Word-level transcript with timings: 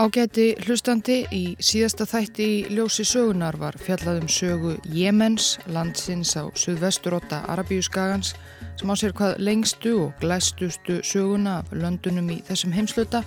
Ágæti 0.00 0.54
hlustandi 0.64 1.16
í 1.28 1.40
síðasta 1.60 2.06
þætti 2.08 2.44
í 2.48 2.60
ljósi 2.72 3.04
sögunar 3.04 3.58
var 3.60 3.76
fjallaðum 3.76 4.30
sögu 4.32 4.70
Jemens, 4.96 5.58
landsins 5.68 6.32
á 6.40 6.48
suðvesturotta 6.56 7.42
Arabíu 7.52 7.84
skagans 7.84 8.30
sem 8.80 8.88
á 8.88 8.96
sér 8.96 9.12
hvað 9.18 9.42
lengstu 9.44 9.92
og 10.06 10.16
glæstustu 10.22 11.02
söguna 11.04 11.58
af 11.60 11.76
löndunum 11.76 12.32
í 12.32 12.38
þessum 12.48 12.72
heimsluta 12.72 13.20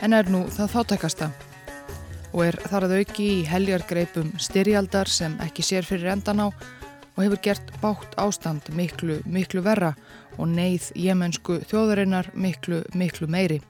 en 0.00 0.16
er 0.16 0.32
nú 0.32 0.46
það 0.48 0.72
fátækasta 0.78 1.28
og 2.32 2.40
er 2.46 2.56
þar 2.64 2.88
að 2.88 2.98
auki 3.02 3.30
í 3.34 3.46
heljargreipum 3.52 4.32
styrjaldar 4.40 5.12
sem 5.12 5.36
ekki 5.44 5.66
sér 5.74 5.84
fyrir 5.84 6.14
endan 6.16 6.40
á 6.40 6.48
og 6.48 7.20
hefur 7.20 7.42
gert 7.50 7.74
bátt 7.82 8.16
ástand 8.16 8.72
miklu, 8.72 9.20
miklu 9.28 9.60
verra 9.60 9.92
og 10.38 10.48
neyð 10.56 10.88
jemensku 10.96 11.60
þjóðarinnar 11.68 12.32
miklu, 12.32 12.86
miklu 12.96 13.28
meiri. 13.28 13.60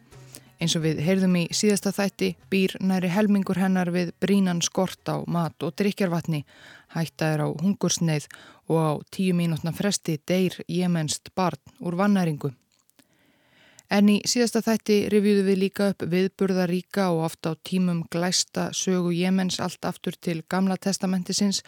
Eins 0.59 0.75
og 0.75 0.83
við 0.83 1.01
heyrðum 1.07 1.37
í 1.39 1.45
síðasta 1.55 1.93
þætti 1.95 2.33
býr 2.51 2.73
næri 2.83 3.11
helmingur 3.15 3.61
hennar 3.63 3.93
við 3.95 4.11
brínan 4.19 4.59
skort 4.65 5.07
á 5.07 5.23
mat 5.31 5.55
og 5.63 5.77
drikjarvatni, 5.79 6.43
hætta 6.97 7.29
er 7.35 7.45
á 7.47 7.49
hungursneið 7.63 8.27
og 8.67 8.79
á 8.83 8.93
tíu 9.15 9.37
mínútna 9.39 9.71
fresti 9.71 10.19
deyr 10.27 10.59
jemenst 10.67 11.31
barn 11.39 11.63
úr 11.79 11.95
vannæringu. 12.01 12.51
En 13.89 14.11
í 14.13 14.19
síðasta 14.29 14.61
þætti 14.65 14.97
revjúðu 15.13 15.45
við 15.47 15.61
líka 15.63 15.87
upp 15.95 16.05
viðburðaríka 16.13 17.07
og 17.15 17.23
ofta 17.31 17.55
á 17.57 17.61
tímum 17.65 18.03
glæsta 18.13 18.69
sögu 18.77 19.15
jemens 19.17 19.57
allt 19.65 19.89
aftur 19.89 20.19
til 20.21 20.43
gamla 20.45 20.77
testamentisins 20.77 21.63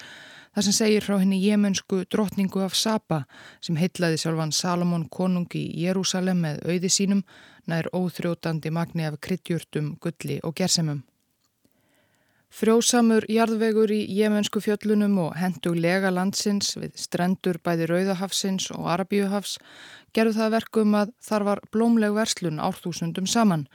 þar 0.53 0.67
sem 0.67 0.77
segir 0.77 1.07
frá 1.07 1.17
henni 1.23 1.41
jemensku 1.41 2.03
drotningu 2.13 2.61
af 2.67 2.77
Saba 2.77 3.23
sem 3.65 3.79
heitlaði 3.81 4.21
sjálfan 4.21 4.53
Salomon 4.53 5.09
konungi 5.09 5.63
í 5.71 5.87
Jérúsalem 5.87 6.43
með 6.45 6.61
auði 6.69 6.93
sínum 6.93 7.23
nær 7.71 7.89
óþrjótandi 7.97 8.73
magni 8.75 9.07
af 9.07 9.21
kryddjúrtum, 9.23 9.95
gulli 10.03 10.41
og 10.45 10.57
gersemum. 10.61 11.05
Frjósamur 12.51 13.23
jarðvegur 13.31 13.93
í 13.95 14.01
jemensku 14.11 14.59
fjöllunum 14.59 15.15
og 15.23 15.37
henduglega 15.39 16.11
landsins 16.11 16.73
við 16.75 16.97
strendur 16.99 17.61
bæði 17.63 17.87
Rauðahafsins 17.87 18.73
og 18.75 18.89
Arabíuhafs 18.91 19.61
gerðu 20.17 20.37
það 20.39 20.53
verkum 20.57 20.97
að 20.99 21.15
þar 21.25 21.47
var 21.49 21.63
blómleg 21.73 22.15
verslun 22.17 22.61
árþúsundum 22.63 23.29
saman. 23.31 23.67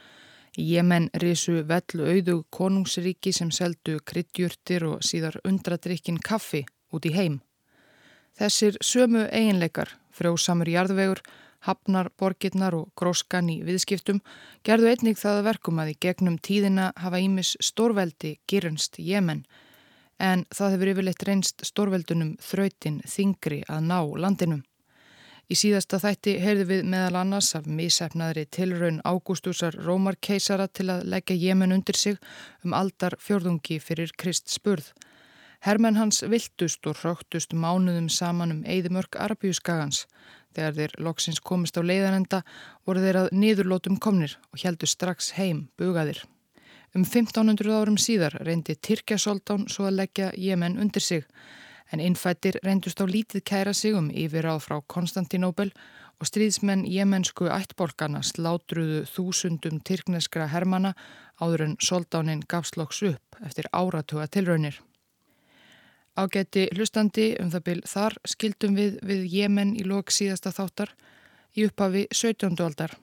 Í 0.56 0.64
Jemen 0.72 1.10
risu 1.20 1.60
vellu 1.68 2.06
auðu 2.08 2.36
konungsríki 2.50 3.32
sem 3.32 3.50
seldu 3.52 3.98
kryddjúrtir 4.08 4.86
og 4.88 5.04
síðar 5.04 5.36
undradrykkin 5.44 6.20
kaffi 6.24 6.64
út 6.92 7.08
í 7.08 7.12
heim. 7.12 7.40
Þessir 8.36 8.76
sömu 8.84 9.26
eiginleikar, 9.32 9.90
frjósamur 10.12 10.68
jarðvegur, 10.68 11.22
hafnar, 11.66 12.10
borgirnar 12.20 12.76
og 12.76 12.90
gróskan 12.96 13.48
í 13.52 13.60
viðskiptum 13.66 14.20
gerðu 14.64 14.92
einnig 14.92 15.20
það 15.20 15.44
verkum 15.48 15.80
að 15.82 15.92
í 15.94 16.00
gegnum 16.06 16.36
tíðina 16.38 16.90
hafa 17.00 17.20
ímis 17.20 17.56
stórveldi 17.64 18.36
gyrnst 18.48 19.00
Jemen 19.02 19.44
en 20.18 20.46
það 20.54 20.76
hefur 20.76 20.90
yfirleitt 20.92 21.26
reynst 21.28 21.64
stórveldunum 21.66 22.36
þrautin 22.42 23.02
þingri 23.08 23.62
að 23.68 23.84
ná 23.90 23.98
landinum. 24.16 24.62
Í 25.46 25.54
síðasta 25.54 26.00
þætti 26.02 26.32
heyrðu 26.42 26.64
við 26.66 26.86
meðal 26.90 27.20
annars 27.20 27.52
af 27.54 27.68
misefnaðri 27.70 28.48
tilraun 28.50 28.96
Ágústúsar 29.06 29.76
Rómarkeisara 29.78 30.66
til 30.66 30.88
að 30.90 31.04
leggja 31.12 31.36
Jemen 31.38 31.74
undir 31.76 31.94
sig 31.94 32.16
um 32.66 32.72
aldar 32.74 33.14
fjörðungi 33.22 33.76
fyrir 33.78 34.10
Krist 34.18 34.50
spurð. 34.50 34.88
Hermenn 35.62 36.00
hans 36.00 36.24
viltust 36.26 36.82
og 36.90 36.98
hróktust 36.98 37.54
mánuðum 37.54 38.08
saman 38.10 38.56
um 38.56 38.64
Eidimörk 38.66 39.14
Arabíuskagans. 39.22 40.08
Þegar 40.50 40.74
þeir 40.80 40.96
loksins 41.06 41.38
komist 41.38 41.78
á 41.78 41.82
leiðanenda 41.86 42.40
voru 42.82 43.04
þeir 43.04 43.20
að 43.20 43.30
niðurlótum 43.38 44.00
komnir 44.02 44.34
og 44.50 44.64
heldu 44.64 44.90
strax 44.90 45.30
heim 45.38 45.68
bugaðir. 45.78 46.24
Um 46.90 47.04
1500 47.06 47.70
árum 47.70 48.00
síðar 48.02 48.34
reyndi 48.42 48.74
Tyrkja 48.74 49.20
Soldán 49.20 49.68
svo 49.70 49.86
að 49.86 50.00
leggja 50.00 50.32
Jemen 50.34 50.80
undir 50.82 51.06
sig 51.06 51.22
en 51.92 52.02
innfættir 52.02 52.58
reyndust 52.64 53.00
á 53.02 53.06
lítið 53.06 53.44
kæra 53.46 53.74
sig 53.74 53.94
um 53.94 54.10
yfirráð 54.10 54.64
frá 54.66 54.80
Konstantinóbel 54.86 55.70
og 56.20 56.28
stríðsmenn 56.30 56.86
jemensku 56.88 57.48
ættbolkana 57.52 58.22
slátruðu 58.24 59.04
þúsundum 59.10 59.80
tyrkneskra 59.84 60.48
hermana 60.52 60.94
áður 61.40 61.66
en 61.66 61.78
Soldáninn 61.80 62.44
gafsloks 62.48 63.02
upp 63.02 63.40
eftir 63.44 63.68
áratuga 63.72 64.26
tilraunir. 64.26 64.80
Ágæti 66.16 66.68
hlustandi 66.72 67.34
um 67.42 67.50
það 67.52 67.64
byl 67.64 67.80
þar 67.84 68.14
skildum 68.24 68.76
við 68.78 69.00
við 69.04 69.26
Jemen 69.32 69.74
í 69.76 69.84
lok 69.84 70.12
síðasta 70.14 70.54
þáttar 70.56 70.94
í 71.56 71.66
upphafi 71.68 72.06
17. 72.12 72.56
aldar. 72.64 72.94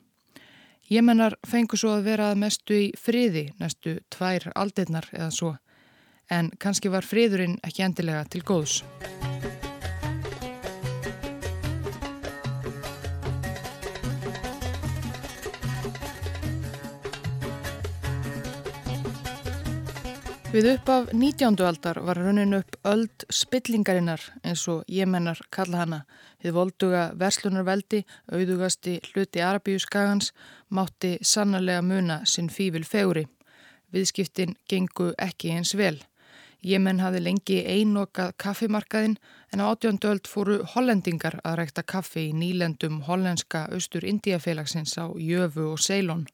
Jemenar 0.89 1.37
fengu 1.47 1.77
svo 1.77 1.93
að 1.93 2.07
vera 2.09 2.31
að 2.31 2.41
mestu 2.41 2.79
í 2.87 2.87
friði 2.99 3.51
næstu 3.61 3.99
tvær 4.11 4.49
aldeirnar 4.55 5.07
eða 5.13 5.29
svo 5.31 5.53
en 6.31 6.51
kannski 6.59 6.91
var 6.91 7.05
friðurinn 7.07 7.59
ekki 7.63 7.83
endilega 7.85 8.23
til 8.29 8.43
góðs. 8.43 8.81
Við 20.53 20.67
upp 20.69 20.89
af 20.93 21.07
19. 21.17 21.55
aldar 21.65 21.97
var 22.05 22.19
raunin 22.21 22.53
upp 22.53 22.75
öld 22.85 23.23
spillingarinnar 23.33 24.21
eins 24.45 24.67
og 24.69 24.83
jemennar 24.85 25.39
kalla 25.49 25.79
hana. 25.81 25.99
Þið 26.45 26.53
volduga 26.53 27.07
verslunarveldi, 27.17 28.03
auðugasti 28.29 28.99
hluti 29.07 29.41
Arabíu 29.41 29.81
skagans, 29.81 30.29
mátti 30.69 31.15
sannarlega 31.25 31.81
muna 31.81 32.19
sinn 32.29 32.53
fývil 32.53 32.85
feguri. 32.85 33.25
Viðskiptin 33.89 34.53
gengu 34.69 35.15
ekki 35.17 35.55
eins 35.57 35.73
vel. 35.73 35.97
Jemen 36.63 37.01
hafði 37.03 37.23
lengi 37.25 37.57
einokað 37.67 38.35
kaffimarkaðin 38.39 39.17
en 39.51 39.63
á 39.63 39.67
átjóndöld 39.67 40.29
fóru 40.31 40.61
hollendingar 40.75 41.41
að 41.43 41.57
rækta 41.59 41.83
kaffi 41.83 42.29
í 42.29 42.37
nýlendum 42.37 43.01
hollenska 43.09 43.67
austur 43.75 44.07
Indiafélagsins 44.07 44.95
á 44.95 45.11
Jöfu 45.11 45.73
og 45.73 45.83
Ceylon 45.83 46.25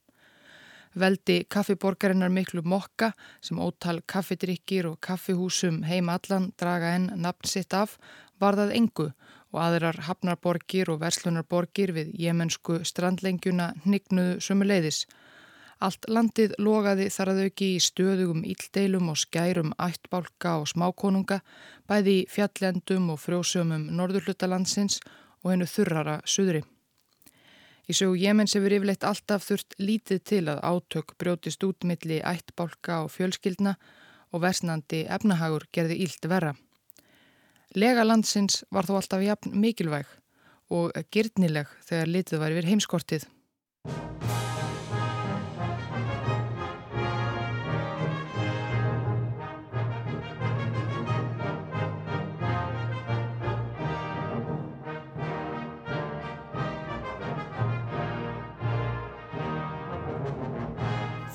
veldi 0.96 1.44
kaffiborgarinnar 1.50 2.30
miklu 2.34 2.62
mokka 2.66 3.12
sem 3.42 3.60
ótal 3.60 4.02
kaffidrykkir 4.06 4.88
og 4.90 5.00
kaffihúsum 5.02 5.84
heim 5.86 6.10
allan 6.10 6.52
draga 6.60 6.96
enn 6.98 7.12
nafn 7.22 7.48
sitt 7.48 7.74
af 7.74 7.98
var 8.40 8.58
það 8.58 8.76
engu 8.80 9.08
og 9.52 9.62
aðrar 9.62 10.02
hafnarborgir 10.08 10.90
og 10.94 11.02
verslunarborgir 11.04 11.94
við 11.94 12.14
jemensku 12.22 12.84
strandlengjuna 12.86 13.74
hnignuðu 13.86 14.40
sumuleiðis. 14.46 15.06
Allt 15.80 16.10
landið 16.12 16.58
logaði 16.60 17.06
þar 17.14 17.32
að 17.34 17.44
auki 17.46 17.68
í 17.78 17.84
stöðugum 17.84 18.42
íldeilum 18.44 19.14
og 19.14 19.20
skærum 19.22 19.72
ættbálka 19.80 20.58
og 20.60 20.68
smákonunga, 20.74 21.40
bæði 21.88 22.16
í 22.20 22.26
fjallendum 22.28 23.14
og 23.14 23.22
frjósumum 23.24 23.88
norðurlutalandsins 23.96 25.00
og 25.44 25.54
hennu 25.54 25.70
þurrara 25.70 26.20
suðri. 26.28 26.66
Í 27.90 27.96
sögu 27.96 28.20
Jemens 28.22 28.54
hefur 28.54 28.76
yfirleitt 28.76 29.08
alltaf 29.08 29.48
þurft 29.48 29.78
lítið 29.82 30.20
til 30.32 30.44
að 30.52 30.60
átök 30.62 31.16
brjótist 31.18 31.64
út 31.66 31.88
milli 31.88 32.20
ættbálka 32.22 33.00
og 33.06 33.14
fjölskyldna 33.16 33.78
og 34.30 34.44
versnandi 34.44 35.06
efnahagur 35.10 35.66
gerði 35.74 35.98
ílt 36.06 36.28
verra. 36.30 36.54
Lega 37.74 38.04
landsins 38.06 38.64
var 38.70 38.86
þó 38.86 39.00
alltaf 39.00 39.26
jafn 39.26 39.56
mikilvæg 39.64 40.12
og 40.70 40.94
girtnileg 41.10 41.72
þegar 41.88 42.14
litið 42.14 42.44
var 42.44 42.54
yfir 42.54 42.70
heimskortið. 42.70 43.30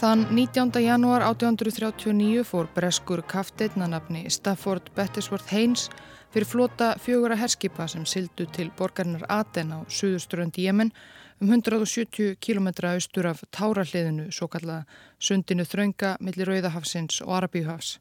Þann 0.05 0.27
19. 0.37 0.83
janúar 0.85 1.23
1839 1.25 2.43
fór 2.45 2.67
breskur 2.77 3.23
kafteitnanafni 3.25 4.27
Stafford 4.29 4.91
Bettisworth 4.93 5.49
Haynes 5.49 5.87
fyrir 6.35 6.45
flota 6.45 6.91
fjögura 7.01 7.39
herskipa 7.41 7.87
sem 7.89 8.05
sildu 8.05 8.45
til 8.53 8.69
borgarnar 8.77 9.25
Aten 9.33 9.73
á 9.73 9.81
suðuströnd 9.89 10.61
Jemen 10.61 10.93
um 11.41 11.49
170 11.49 12.37
km 12.37 12.69
austur 12.91 13.31
af 13.31 13.41
Tárahliðinu, 13.49 14.29
svo 14.29 14.51
kallaða 14.53 14.85
sundinu 15.17 15.65
þraunga 15.65 16.19
millir 16.21 16.53
Rauðahafsins 16.53 17.23
og 17.25 17.39
Arabíuhafs. 17.39 17.97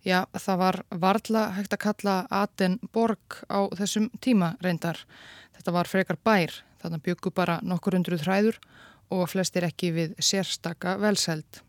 Já, 0.00 0.24
það 0.32 0.62
var 0.64 0.82
varðla 0.88 1.44
hægt 1.58 1.76
að 1.76 1.84
kalla 1.90 2.16
Aten 2.30 2.80
borg 2.88 3.42
á 3.52 3.68
þessum 3.76 4.08
tíma 4.24 4.54
reyndar. 4.64 5.04
Þetta 5.60 5.76
var 5.76 5.92
frekar 5.92 6.16
bær, 6.24 6.56
þannig 6.80 7.04
byggu 7.04 7.36
bara 7.36 7.60
nokkur 7.60 8.00
hundruð 8.00 8.24
hræður 8.24 8.62
og 9.10 9.28
flestir 9.30 9.66
ekki 9.66 9.92
við 9.94 10.16
sérstaka 10.18 10.96
velseld. 11.02 11.62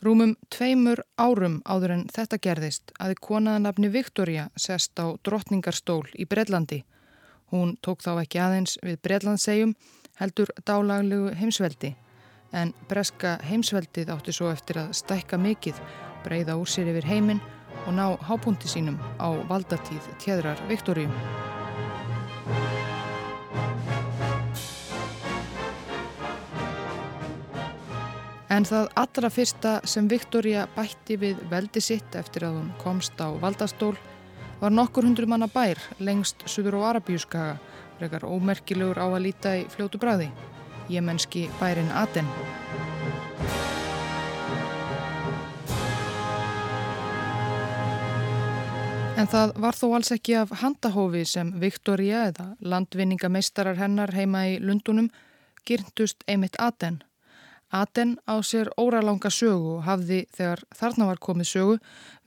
Rúmum 0.00 0.36
tveimur 0.48 1.02
árum 1.20 1.58
áður 1.68 1.96
en 1.98 2.04
þetta 2.08 2.38
gerðist 2.40 2.92
aði 2.98 3.18
konaðanabni 3.20 3.90
Viktoria 3.92 4.48
sest 4.56 4.96
á 4.96 5.12
drottningarstól 5.24 6.06
í 6.16 6.24
Breitlandi. 6.24 6.84
Hún 7.52 7.74
tók 7.84 8.00
þá 8.00 8.22
ekki 8.22 8.40
aðeins 8.40 8.78
við 8.80 9.00
Breitlandsegjum 9.04 9.74
heldur 10.20 10.52
dálaglegu 10.64 11.34
heimsveldi. 11.36 11.96
en 12.52 12.72
breska 12.88 13.36
heimsveldið 13.46 14.10
átti 14.10 14.34
svo 14.34 14.50
eftir 14.50 14.80
að 14.82 14.94
stækka 14.98 15.38
mikið, 15.38 15.78
breyða 16.24 16.58
úr 16.58 16.66
sér 16.66 16.90
yfir 16.90 17.06
heiminn 17.06 17.42
og 17.86 17.94
ná 17.94 18.06
hápunti 18.26 18.68
sínum 18.68 18.98
á 19.22 19.30
valdatíð 19.48 20.10
tjæðrar 20.18 20.58
Viktoríum. 20.68 21.14
En 28.50 28.64
það 28.66 28.88
allra 28.98 29.28
fyrsta 29.30 29.72
sem 29.86 30.08
Viktoria 30.10 30.64
bætti 30.74 31.14
við 31.22 31.38
veldi 31.52 31.80
sitt 31.80 32.16
eftir 32.18 32.48
að 32.48 32.56
hún 32.56 32.70
komst 32.82 33.20
á 33.22 33.30
valdastól 33.38 33.94
var 34.58 34.72
nokkur 34.74 35.06
hundru 35.06 35.28
manna 35.30 35.46
bær 35.46 35.78
lengst 36.02 36.42
suður 36.50 36.80
á 36.82 36.90
Arabíuskaga, 36.90 37.60
frekar 38.00 38.26
ómerkilegur 38.26 38.98
á 38.98 39.06
að 39.06 39.22
líta 39.28 39.52
í 39.60 39.62
fljótu 39.70 40.00
bræði, 40.02 40.26
jemenski 40.90 41.46
bærin 41.60 41.92
Aten. 41.94 42.26
En 49.14 49.28
það 49.30 49.52
var 49.62 49.78
þó 49.78 49.86
alls 49.94 50.10
ekki 50.16 50.34
af 50.40 50.56
handahófi 50.58 51.22
sem 51.28 51.52
Viktoria 51.60 52.24
eða 52.32 52.48
landvinningameistarar 52.60 53.78
hennar 53.78 54.10
heima 54.16 54.46
í 54.48 54.58
Lundunum 54.58 55.10
gyrntust 55.68 56.26
einmitt 56.26 56.58
Aten. 56.58 56.98
Aten 57.70 58.16
á 58.26 58.42
sér 58.42 58.66
óralanga 58.74 59.30
sögu 59.30 59.76
og 59.76 59.84
hafði 59.86 60.24
þegar 60.34 60.62
þarna 60.74 61.06
var 61.06 61.20
komið 61.22 61.48
sögu 61.50 61.76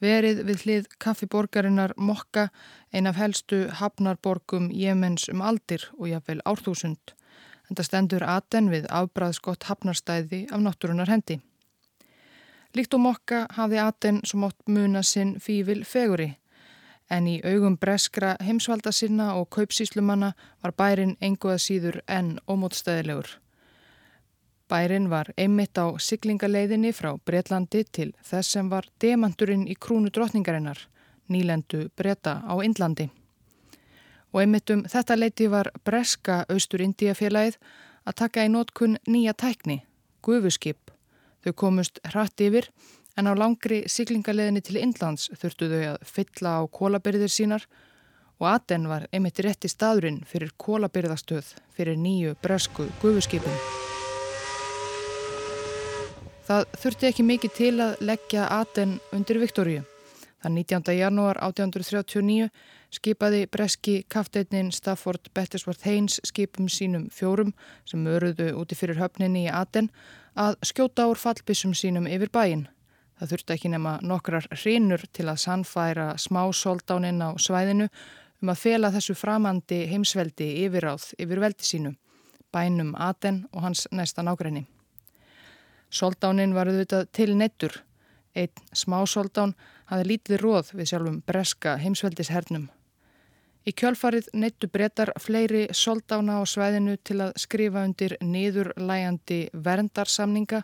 verið 0.03 0.43
við 0.47 0.61
hlið 0.63 0.85
kaffiborgarinnar 1.03 1.93
Mokka 1.97 2.47
ein 2.93 3.09
af 3.11 3.19
helstu 3.19 3.65
hafnarborgum 3.79 4.69
Jemens 4.71 5.27
um 5.29 5.41
aldir 5.43 5.89
og 5.99 6.07
jáfnveil 6.07 6.39
árþúsund. 6.47 7.15
En 7.67 7.75
það 7.75 7.89
stendur 7.89 8.23
Aten 8.23 8.69
við 8.71 8.87
afbræðskott 8.87 9.67
hafnarstæði 9.67 10.45
af 10.51 10.63
náttúrunar 10.63 11.11
hendi. 11.11 11.41
Líkt 12.73 12.95
og 12.95 13.03
Mokka 13.03 13.45
hafði 13.51 13.83
Aten 13.83 14.23
sem 14.23 14.47
átt 14.47 14.63
muna 14.67 15.03
sinn 15.03 15.35
fývil 15.43 15.83
feguri 15.83 16.37
en 17.11 17.27
í 17.27 17.35
augum 17.43 17.75
breskra 17.77 18.33
heimsvalda 18.41 18.91
sinna 18.95 19.33
og 19.35 19.49
kaupsíslumanna 19.55 20.33
var 20.63 20.75
bærin 20.79 21.17
enguða 21.21 21.59
síður 21.59 21.99
enn 22.07 22.37
ómótstæðilegur. 22.47 23.42
Bærin 24.69 25.09
var 25.09 25.29
einmitt 25.37 25.77
á 25.77 25.91
siglingaleiðinni 25.99 26.93
frá 26.95 27.11
Breitlandi 27.25 27.83
til 27.91 28.13
þess 28.23 28.55
sem 28.55 28.69
var 28.71 28.87
demandurinn 29.01 29.67
í 29.67 29.75
krúnu 29.75 30.11
drotningarinnar, 30.13 30.79
nýlendu 31.29 31.89
breyta 31.97 32.39
á 32.47 32.53
Indlandi. 32.63 33.09
Og 34.33 34.41
einmitt 34.41 34.71
um 34.73 34.85
þetta 34.89 35.19
leiti 35.19 35.49
var 35.51 35.69
breska 35.85 36.43
Austur-Indíafélagið 36.49 37.59
að 38.07 38.17
taka 38.23 38.45
í 38.47 38.51
nótkunn 38.51 38.97
nýja 39.07 39.35
tækni, 39.37 39.83
gufuskip. 40.23 40.91
Þau 41.43 41.53
komust 41.53 41.99
hratt 42.13 42.41
yfir 42.41 42.71
en 43.17 43.27
á 43.29 43.33
langri 43.35 43.83
siglingaleðinni 43.87 44.63
til 44.63 44.79
Indlands 44.81 45.29
þurftu 45.37 45.69
þau 45.69 45.81
að 45.93 46.05
fylla 46.07 46.57
á 46.59 46.61
kólabyrðir 46.71 47.31
sínar 47.31 47.67
og 48.39 48.49
Aten 48.55 48.89
var 48.89 49.07
einmitt 49.11 49.43
rétti 49.43 49.69
staðurinn 49.69 50.23
fyrir 50.27 50.55
kólabyrðastöð 50.57 51.53
fyrir 51.75 51.99
nýju 51.99 52.37
bresku 52.41 52.89
gufuskipin. 53.03 53.92
Það 56.43 56.65
þurfti 56.75 57.07
ekki 57.07 57.23
mikið 57.23 57.51
til 57.55 57.73
að 57.79 58.01
leggja 58.03 58.45
Aten 58.51 58.97
undir 59.15 59.37
Viktoríu. 59.39 59.83
Þann 60.43 60.57
19. 60.59 60.89
janúar 60.97 61.37
1839 61.39 62.49
skipaði 62.91 63.45
breski 63.47 63.93
kafteitnin 64.11 64.73
Stafford 64.75 65.29
Bettisworth 65.31 65.87
Haynes 65.87 66.19
skipum 66.27 66.67
sínum 66.67 67.05
fjórum 67.15 67.53
sem 67.87 68.03
öruðu 68.03 68.49
úti 68.59 68.75
fyrir 68.75 68.99
höfninni 68.99 69.45
í 69.45 69.53
Aten 69.55 69.87
að 70.35 70.59
skjóta 70.67 71.07
úr 71.07 71.21
fallbissum 71.21 71.71
sínum 71.71 72.11
yfir 72.11 72.33
bæinn. 72.35 72.67
Það 73.15 73.31
þurfti 73.31 73.55
ekki 73.55 73.71
nema 73.71 73.95
nokkrar 74.03 74.51
hrinur 74.51 75.07
til 75.15 75.29
að 75.31 75.39
sannfæra 75.45 76.11
smá 76.19 76.43
soldáninn 76.51 77.23
á 77.23 77.31
svæðinu 77.39 77.87
um 78.43 78.51
að 78.51 78.61
fela 78.65 78.91
þessu 78.91 79.15
framandi 79.15 79.85
heimsveldi 79.87 80.51
yfiráð 80.65 81.13
yfir 81.15 81.39
veldi 81.47 81.71
sínu, 81.71 81.95
bænum 82.51 82.91
Aten 82.99 83.45
og 83.53 83.63
hans 83.63 83.87
næsta 83.95 84.27
nágræni. 84.27 84.67
Soldáninn 85.93 86.55
var 86.57 86.71
auðvitað 86.71 87.09
til 87.13 87.33
neittur. 87.37 87.75
Einn 88.33 88.63
smá 88.73 89.03
soldán 89.05 89.53
hafði 89.91 90.07
lítið 90.09 90.39
róð 90.41 90.71
við 90.73 90.89
sjálfum 90.89 91.19
breska 91.27 91.75
heimsveldishernum. 91.83 92.71
Í 93.63 93.71
kjölfarið 93.79 94.31
neittu 94.35 94.67
breytar 94.67 95.13
fleiri 95.21 95.67
soldána 95.71 96.41
á 96.41 96.43
svæðinu 96.49 96.97
til 97.05 97.19
að 97.23 97.37
skrifa 97.39 97.85
undir 97.85 98.17
niðurlægandi 98.19 99.39
verndarsamninga 99.53 100.63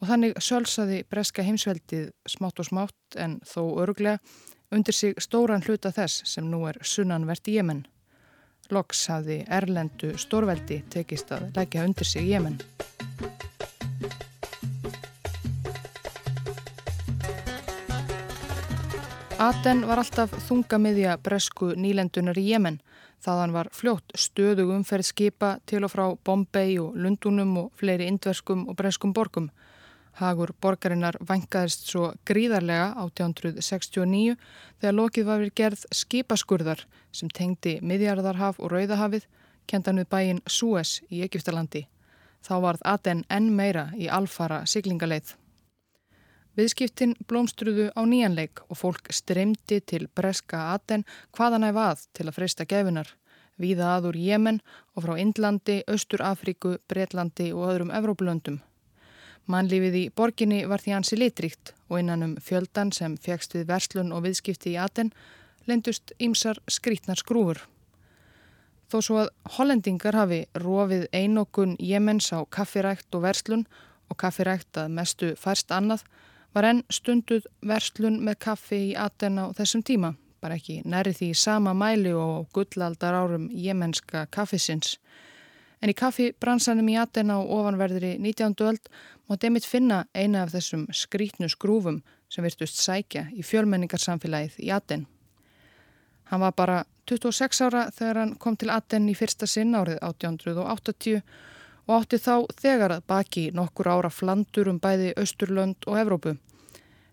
og 0.00 0.10
þannig 0.10 0.42
sölsaði 0.42 0.98
breska 1.08 1.46
heimsveldið 1.46 2.10
smátt 2.28 2.60
og 2.60 2.68
smátt 2.68 3.16
en 3.16 3.38
þó 3.46 3.62
öruglega 3.80 4.18
undir 4.74 4.96
sig 4.96 5.16
stóran 5.22 5.64
hluta 5.64 5.94
þess 5.94 6.26
sem 6.28 6.50
nú 6.50 6.64
er 6.68 6.82
sunnanvert 6.82 7.48
í 7.48 7.56
Jemen. 7.60 7.86
Loks 8.74 9.06
hafði 9.12 9.44
Erlendu 9.48 10.16
stórveldi 10.18 10.82
tekist 10.90 11.32
að 11.32 11.52
leggja 11.56 11.86
undir 11.86 12.10
sig 12.10 12.26
Jemen. 12.28 12.58
Aten 19.42 19.80
var 19.82 19.98
alltaf 19.98 20.30
þungamiðja 20.46 21.16
bresku 21.18 21.72
nýlendunar 21.74 22.38
í 22.38 22.44
Jemen. 22.52 22.76
Þaðan 23.24 23.54
var 23.56 23.70
fljótt 23.74 24.14
stöðug 24.14 24.70
umferð 24.70 25.08
skipa 25.08 25.48
til 25.66 25.82
og 25.82 25.90
frá 25.90 26.04
Bombay 26.14 26.76
og 26.78 26.94
Lundunum 26.94 27.56
og 27.64 27.72
fleiri 27.74 28.06
indverskum 28.06 28.62
og 28.70 28.78
breskum 28.78 29.12
borgum. 29.16 29.50
Hagur 30.20 30.54
borgarinnar 30.62 31.18
vangaðist 31.18 31.90
svo 31.90 32.12
gríðarlega 32.28 32.92
1869 33.02 34.36
þegar 34.78 34.98
lokið 35.00 35.26
var 35.26 35.42
við 35.42 35.54
gerð 35.58 35.86
skipaskurðar 35.90 36.86
sem 37.10 37.30
tengdi 37.30 37.80
Midjarðarhaf 37.82 38.62
og 38.62 38.70
Rauðahafið 38.70 39.26
kentan 39.66 39.98
við 39.98 40.10
bæin 40.14 40.44
Suez 40.46 41.00
í 41.10 41.24
Egiptalandi. 41.26 41.88
Þá 42.44 42.54
varð 42.62 42.86
Aten 42.86 43.24
enn 43.26 43.50
meira 43.50 43.88
í 43.98 44.06
alfara 44.06 44.62
siglingaleið. 44.68 45.34
Viðskiptin 46.54 47.16
blómstruðu 47.26 47.88
á 47.98 48.02
nýjanleik 48.06 48.60
og 48.68 48.78
fólk 48.78 49.08
streymdi 49.10 49.80
til 49.82 50.06
breska 50.14 50.60
Aten 50.76 51.02
hvaðan 51.34 51.66
æf 51.66 51.78
að 51.82 52.02
til 52.14 52.26
að 52.28 52.36
freysta 52.36 52.66
gefinar. 52.70 53.08
Víða 53.58 53.88
aður 53.96 54.14
Jemen 54.18 54.60
og 54.94 55.02
frá 55.02 55.16
Indlandi, 55.18 55.80
Östur 55.90 56.22
Afríku, 56.22 56.76
Breitlandi 56.86 57.48
og 57.50 57.66
öðrum 57.72 57.90
Evróplöndum. 57.90 58.60
Mannlífið 59.50 59.96
í 59.98 60.02
borginni 60.14 60.60
var 60.70 60.82
því 60.82 60.94
hansi 60.94 61.18
litrikt 61.18 61.72
og 61.88 61.98
innan 61.98 62.22
um 62.22 62.36
fjöldan 62.38 62.92
sem 62.94 63.16
fegst 63.18 63.56
við 63.58 63.66
verslun 63.72 64.12
og 64.14 64.22
viðskipti 64.24 64.76
í 64.76 64.78
Aten 64.78 65.10
lendust 65.66 66.14
ýmsar 66.22 66.60
skrítnar 66.70 67.18
skrúfur. 67.18 67.58
Þó 68.94 69.00
svo 69.02 69.18
að 69.24 69.32
hollendingar 69.56 70.14
hafi 70.14 70.44
rofið 70.54 71.08
einokun 71.10 71.74
Jemens 71.82 72.30
á 72.30 72.46
kaffirækt 72.46 73.10
og 73.18 73.26
verslun 73.26 73.66
og 74.06 74.20
kaffirækt 74.22 74.78
að 74.78 74.94
mestu 74.94 75.32
færst 75.40 75.74
annað 75.74 76.06
var 76.54 76.68
enn 76.68 76.82
stunduð 76.92 77.48
verslun 77.66 78.20
með 78.24 78.38
kaffi 78.46 78.80
í 78.90 78.94
Aten 78.98 79.40
á 79.42 79.50
þessum 79.58 79.82
tíma, 79.82 80.14
bara 80.40 80.58
ekki 80.58 80.82
næri 80.86 81.14
því 81.16 81.30
sama 81.38 81.74
mæli 81.74 82.12
og 82.14 82.46
gullaldar 82.54 83.16
árum 83.18 83.48
jemenska 83.50 84.26
kaffisins. 84.30 84.98
En 85.82 85.90
í 85.90 85.96
kaffibransanum 85.98 86.88
í 86.88 86.96
Aten 87.00 87.32
á 87.34 87.38
ofanverðri 87.42 88.14
19. 88.22 88.54
öld 88.64 88.86
mátti 89.28 89.48
einmitt 89.48 89.66
finna 89.68 90.04
eina 90.14 90.44
af 90.44 90.54
þessum 90.54 90.86
skrítnu 90.94 91.50
skrúfum 91.50 92.02
sem 92.30 92.46
virtust 92.46 92.78
sækja 92.80 93.26
í 93.34 93.42
fjölmenningarsamfélagið 93.44 94.60
í 94.64 94.70
Aten. 94.72 95.06
Hann 96.30 96.40
var 96.40 96.54
bara 96.56 96.78
26 97.10 97.60
ára 97.66 97.88
þegar 97.92 98.22
hann 98.22 98.36
kom 98.40 98.56
til 98.56 98.70
Aten 98.72 99.10
í 99.10 99.16
fyrsta 99.18 99.48
sinn 99.50 99.74
árið 99.76 99.98
1880 100.00 101.20
og 101.86 101.94
átti 101.98 102.18
þá 102.18 102.46
þegar 102.60 102.96
að 102.96 103.06
baki 103.10 103.44
nokkur 103.54 103.90
ára 103.90 104.10
flandur 104.10 104.70
um 104.72 104.80
bæði 104.80 105.12
Östurlönd 105.20 105.86
og 105.86 106.00
Evrópu. 106.00 106.36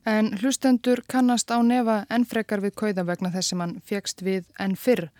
En 0.06 0.32
hlustendur 0.42 1.04
kannast 1.08 1.51
á 1.54 1.62
nefa 1.62 2.06
enn 2.10 2.25
frekar 2.25 2.63
við 2.63 2.75
kauða 2.75 3.06
vegna 3.06 3.30
þess 3.34 3.54
sem 3.54 3.62
hann 3.62 3.78
fegst 3.86 4.24
við 4.25 4.48
enn 4.60 4.75
fyrr 4.75 5.12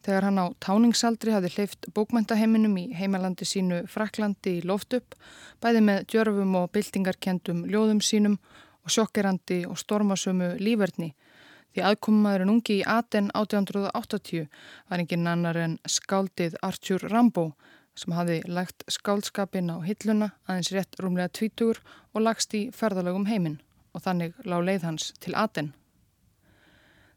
Þegar 0.00 0.24
hann 0.30 0.40
á 0.40 0.46
táningsaldri 0.64 1.32
hafði 1.34 1.50
hleyft 1.54 1.88
bókmæntaheiminum 1.92 2.76
í 2.80 2.86
heimalandi 2.96 3.44
sínu 3.44 3.82
Fraklandi 3.92 4.56
í 4.56 4.62
loft 4.64 4.96
upp, 4.96 5.16
bæði 5.60 5.82
með 5.84 6.06
djörfum 6.12 6.54
og 6.56 6.70
byltingarkendum 6.72 7.66
ljóðum 7.68 8.00
sínum 8.00 8.38
og 8.80 8.94
sjokkerandi 8.94 9.66
og 9.68 9.76
stormasömu 9.76 10.54
lífverðni. 10.62 11.10
Því 11.70 11.84
aðkomaðurinn 11.90 12.52
ungi 12.54 12.78
í 12.80 12.86
Aten 12.88 13.28
1880 13.36 14.48
var 14.88 15.04
engin 15.04 15.28
annar 15.28 15.60
en 15.60 15.76
skáldið 15.84 16.56
Arthur 16.64 17.04
Rambo 17.12 17.50
sem 17.98 18.14
hafði 18.14 18.40
lagt 18.46 18.84
skáldskapin 18.88 19.72
á 19.74 19.76
hilluna 19.84 20.30
aðeins 20.46 20.72
rétt 20.74 21.00
rúmlega 21.00 21.32
tvítugur 21.34 21.82
og 22.14 22.24
lagst 22.24 22.54
í 22.54 22.68
ferðalögum 22.74 23.26
heiminn 23.26 23.60
og 23.94 24.04
þannig 24.06 24.34
lág 24.46 24.64
leið 24.64 24.86
hans 24.86 25.12
til 25.20 25.34
Aten. 25.34 25.74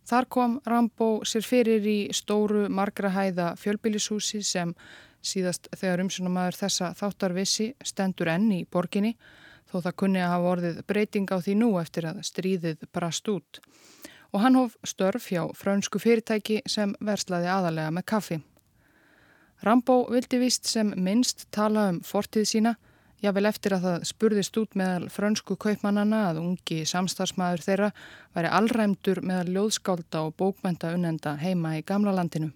Þar 0.04 0.26
kom 0.28 0.60
Rambo 0.68 1.24
sér 1.24 1.46
fyrir 1.48 1.86
í 1.88 2.00
stóru 2.12 2.68
margrahæða 2.70 3.54
fjölbílishúsi 3.62 4.42
sem 4.44 4.74
Síðast 5.24 5.70
þegar 5.72 6.04
umsunumæður 6.04 6.58
þessa 6.66 6.92
þáttarvissi 7.00 7.70
stendur 7.88 8.28
enn 8.34 8.50
í 8.52 8.64
borginni 8.68 9.14
þó 9.72 9.78
það 9.86 9.96
kunni 10.02 10.20
að 10.20 10.34
hafa 10.34 10.50
orðið 10.54 10.82
breyting 10.90 11.32
á 11.32 11.38
því 11.40 11.54
nú 11.62 11.70
eftir 11.80 12.10
að 12.10 12.20
stríðið 12.28 12.84
brast 12.92 13.30
út. 13.32 13.62
Og 14.36 14.44
hann 14.44 14.58
hóf 14.60 14.76
störf 14.84 15.30
hjá 15.32 15.46
frönsku 15.56 16.02
fyrirtæki 16.04 16.60
sem 16.68 16.92
verslaði 17.00 17.48
aðalega 17.54 17.94
með 17.96 18.08
kaffi. 18.12 18.40
Rambó 19.64 20.02
vildi 20.12 20.42
vist 20.42 20.68
sem 20.68 20.90
minnst 21.00 21.46
tala 21.56 21.86
um 21.94 22.02
fortið 22.04 22.48
sína, 22.50 22.74
jável 23.24 23.46
eftir 23.48 23.78
að 23.78 23.86
það 23.88 24.08
spurðist 24.10 24.58
út 24.60 24.74
meðal 24.76 25.06
frönsku 25.14 25.56
kaupmannana 25.56 26.20
að 26.32 26.42
ungi 26.42 26.82
samstagsmaður 26.90 27.64
þeirra 27.64 27.90
væri 28.36 28.52
allræmdur 28.58 29.22
meðal 29.24 29.54
ljóðskálda 29.56 30.26
og 30.28 30.36
bókmenta 30.42 30.92
unnenda 30.98 31.38
heima 31.40 31.78
í 31.78 31.86
gamla 31.88 32.12
landinu. 32.18 32.52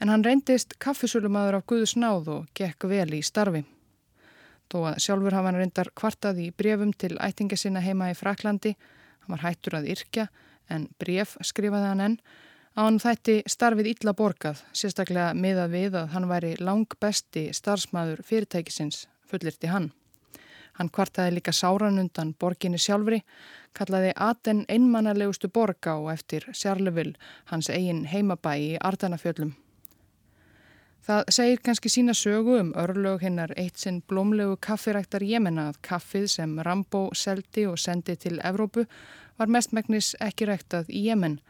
En 0.00 0.08
hann 0.08 0.24
reyndist 0.24 0.78
kaffisölumadur 0.80 1.58
af 1.58 1.66
Guðus 1.68 1.96
náð 2.00 2.32
og 2.38 2.48
gekk 2.56 2.88
vel 2.88 3.10
í 3.18 3.20
starfi. 3.20 3.66
Þó 4.72 4.78
að 4.88 5.00
sjálfur 5.04 5.36
hafa 5.36 5.50
hann 5.50 5.60
reyndar 5.60 5.92
kvartað 5.92 6.40
í 6.40 6.50
brefum 6.56 6.94
til 6.96 7.18
ættinga 7.20 7.56
sinna 7.60 7.84
heima 7.84 8.08
í 8.12 8.16
Fraklandi. 8.16 8.76
Hann 9.20 9.36
var 9.36 9.44
hættur 9.44 9.76
að 9.76 9.92
yrkja 9.92 10.30
en 10.72 10.88
bref 11.00 11.36
skrifaði 11.44 11.92
hann 11.92 12.04
enn. 12.06 12.20
Á 12.78 12.86
hann 12.86 13.00
þætti 13.02 13.40
starfið 13.50 13.88
illa 13.90 14.12
borgað, 14.14 14.60
sérstaklega 14.70 15.32
miðað 15.34 15.72
við 15.72 15.94
að 15.98 16.12
hann 16.12 16.28
væri 16.30 16.52
lang 16.62 16.92
besti 17.02 17.48
starfsmæður 17.50 18.20
fyrirtækisins, 18.28 19.08
fullirti 19.26 19.66
hann. 19.66 19.88
Hann 20.78 20.92
kvartaði 20.94 21.32
líka 21.34 21.50
sáran 21.50 21.98
undan 21.98 22.36
borginni 22.38 22.78
sjálfri, 22.78 23.24
kallaði 23.74 24.12
Aten 24.14 24.62
einmannarlegustu 24.70 25.50
borga 25.50 25.96
og 25.98 26.12
eftir 26.14 26.46
Sjarlefil 26.54 27.16
hans 27.50 27.66
eigin 27.66 28.04
heimabæ 28.06 28.54
í 28.54 28.70
Ardanafjöllum. 28.78 29.56
Það 31.02 31.34
segir 31.34 31.66
kannski 31.66 31.90
sína 31.90 32.14
sögu 32.14 32.60
um 32.60 32.74
örlög 32.78 33.26
hinnar 33.26 33.58
eitt 33.58 33.82
sinn 33.82 34.04
blómlegu 34.06 34.54
kaffiræktar 34.62 35.26
Jemena 35.26 35.72
að 35.72 35.82
kaffið 35.82 36.30
sem 36.30 36.58
Rambo 36.62 37.08
seldi 37.10 37.66
og 37.66 37.78
sendi 37.82 38.14
til 38.14 38.38
Evrópu 38.38 38.86
var 39.38 39.50
mestmægnis 39.50 40.14
ekki 40.22 40.46
ræktað 40.46 40.94
í 40.94 41.08
Jemen. 41.08 41.40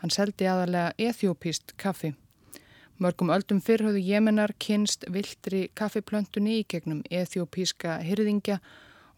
Hann 0.00 0.12
seldi 0.12 0.48
aðalega 0.48 0.92
ethiopíst 0.98 1.76
kaffi. 1.80 2.14
Mörgum 2.98 3.30
öldum 3.32 3.60
fyrr 3.60 3.84
höfðu 3.88 4.00
Jemenar 4.00 4.54
kynst 4.62 5.04
viltri 5.12 5.66
kaffiplöntunni 5.76 6.60
í 6.60 6.66
gegnum 6.68 7.02
ethiopíska 7.10 7.98
hyrðingja 8.04 8.60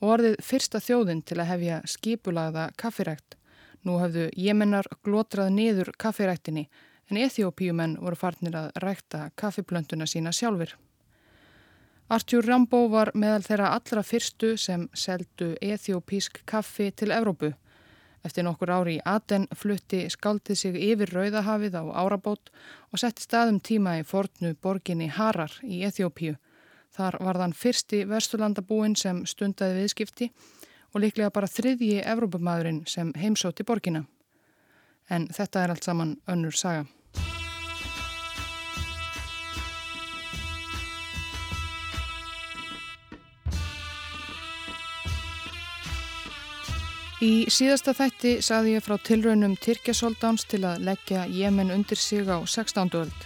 og 0.00 0.14
orðið 0.16 0.36
fyrsta 0.42 0.80
þjóðin 0.82 1.22
til 1.26 1.38
að 1.38 1.50
hefja 1.52 1.80
skipulaða 1.86 2.68
kaffirækt. 2.78 3.36
Nú 3.86 4.00
höfðu 4.02 4.28
Jemenar 4.34 4.86
glotrað 5.06 5.52
niður 5.54 5.92
kaffiræktinni 5.98 6.66
en 7.08 7.20
Eþjópíumenn 7.22 7.96
voru 8.02 8.18
farnir 8.18 8.56
að 8.58 8.70
rækta 8.82 9.28
kaffiblönduna 9.38 10.06
sína 10.06 10.32
sjálfur. 10.34 10.74
Artjúr 12.08 12.46
Rambó 12.48 12.86
var 12.88 13.10
meðal 13.14 13.44
þeirra 13.44 13.72
allra 13.76 14.02
fyrstu 14.02 14.54
sem 14.56 14.86
seldu 14.96 15.54
eþjópísk 15.60 16.42
kaffi 16.48 16.90
til 16.96 17.12
Evrópu. 17.12 17.52
Eftir 18.26 18.44
nokkur 18.44 18.70
ári 18.74 18.96
í 18.98 19.02
Aten 19.06 19.46
flutti 19.54 20.04
skaldið 20.10 20.58
sig 20.58 20.76
yfir 20.90 21.12
Rauðahafið 21.14 21.78
á 21.78 21.84
Árabót 22.02 22.50
og 22.90 23.00
setti 23.00 23.22
staðum 23.22 23.60
tíma 23.62 23.98
í 24.00 24.04
fornu 24.06 24.54
borginni 24.62 25.08
Harar 25.12 25.54
í 25.62 25.84
Eþjópíu. 25.86 26.34
Þar 26.94 27.18
var 27.22 27.38
þann 27.38 27.54
fyrsti 27.54 28.02
versturlandabúin 28.10 28.96
sem 28.98 29.22
stundaði 29.26 29.82
viðskipti 29.82 30.30
og 30.94 31.02
líklega 31.04 31.30
bara 31.30 31.50
þriðji 31.50 32.02
Evrópumadurinn 32.02 32.84
sem 32.90 33.12
heimsótti 33.14 33.66
borgina. 33.68 34.04
En 35.08 35.28
þetta 35.32 35.64
er 35.64 35.74
allt 35.74 35.86
saman 35.86 36.16
önnur 36.28 36.56
saga. 36.56 36.86
Í 47.18 47.48
síðasta 47.50 47.90
þætti 47.98 48.32
saði 48.46 48.76
ég 48.76 48.84
frá 48.86 48.94
tilraunum 49.02 49.56
Tyrkjasoldáns 49.58 50.44
til 50.46 50.60
að 50.68 50.84
leggja 50.86 51.24
Jemen 51.26 51.72
undir 51.74 51.98
sig 51.98 52.28
á 52.30 52.38
16. 52.46 52.92
öld. 52.94 53.24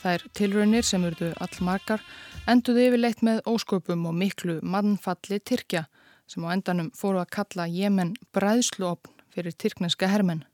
Er 0.00 0.24
tilraunir 0.32 0.86
sem 0.88 1.04
urðu 1.04 1.34
allmarkar, 1.36 2.00
enduði 2.48 2.86
yfirleitt 2.88 3.20
með 3.20 3.42
ósköpum 3.52 4.06
og 4.08 4.16
miklu 4.16 4.54
mannfalli 4.64 5.42
Tyrkja 5.44 5.84
sem 6.24 6.46
á 6.48 6.56
endanum 6.56 6.88
fóru 6.96 7.20
að 7.20 7.28
kalla 7.36 7.68
Jemen 7.68 8.14
bræðsluopn 8.32 9.12
fyrir 9.28 9.52
tyrkneska 9.52 10.08
hermen. 10.08 10.46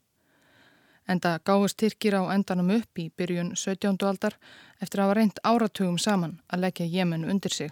Enda 1.07 1.37
gáðist 1.47 1.79
Tyrkir 1.79 2.19
á 2.19 2.27
endanum 2.35 2.75
upp 2.75 2.99
í 2.99 3.07
byrjun 3.07 3.55
17. 3.55 3.95
aldar 4.03 4.35
eftir 4.83 4.99
að 4.99 5.07
hafa 5.07 5.17
reynd 5.21 5.43
áratugum 5.47 5.95
saman 5.95 6.41
að 6.51 6.67
leggja 6.67 6.91
Jemen 6.91 7.23
undir 7.23 7.55
sig 7.55 7.71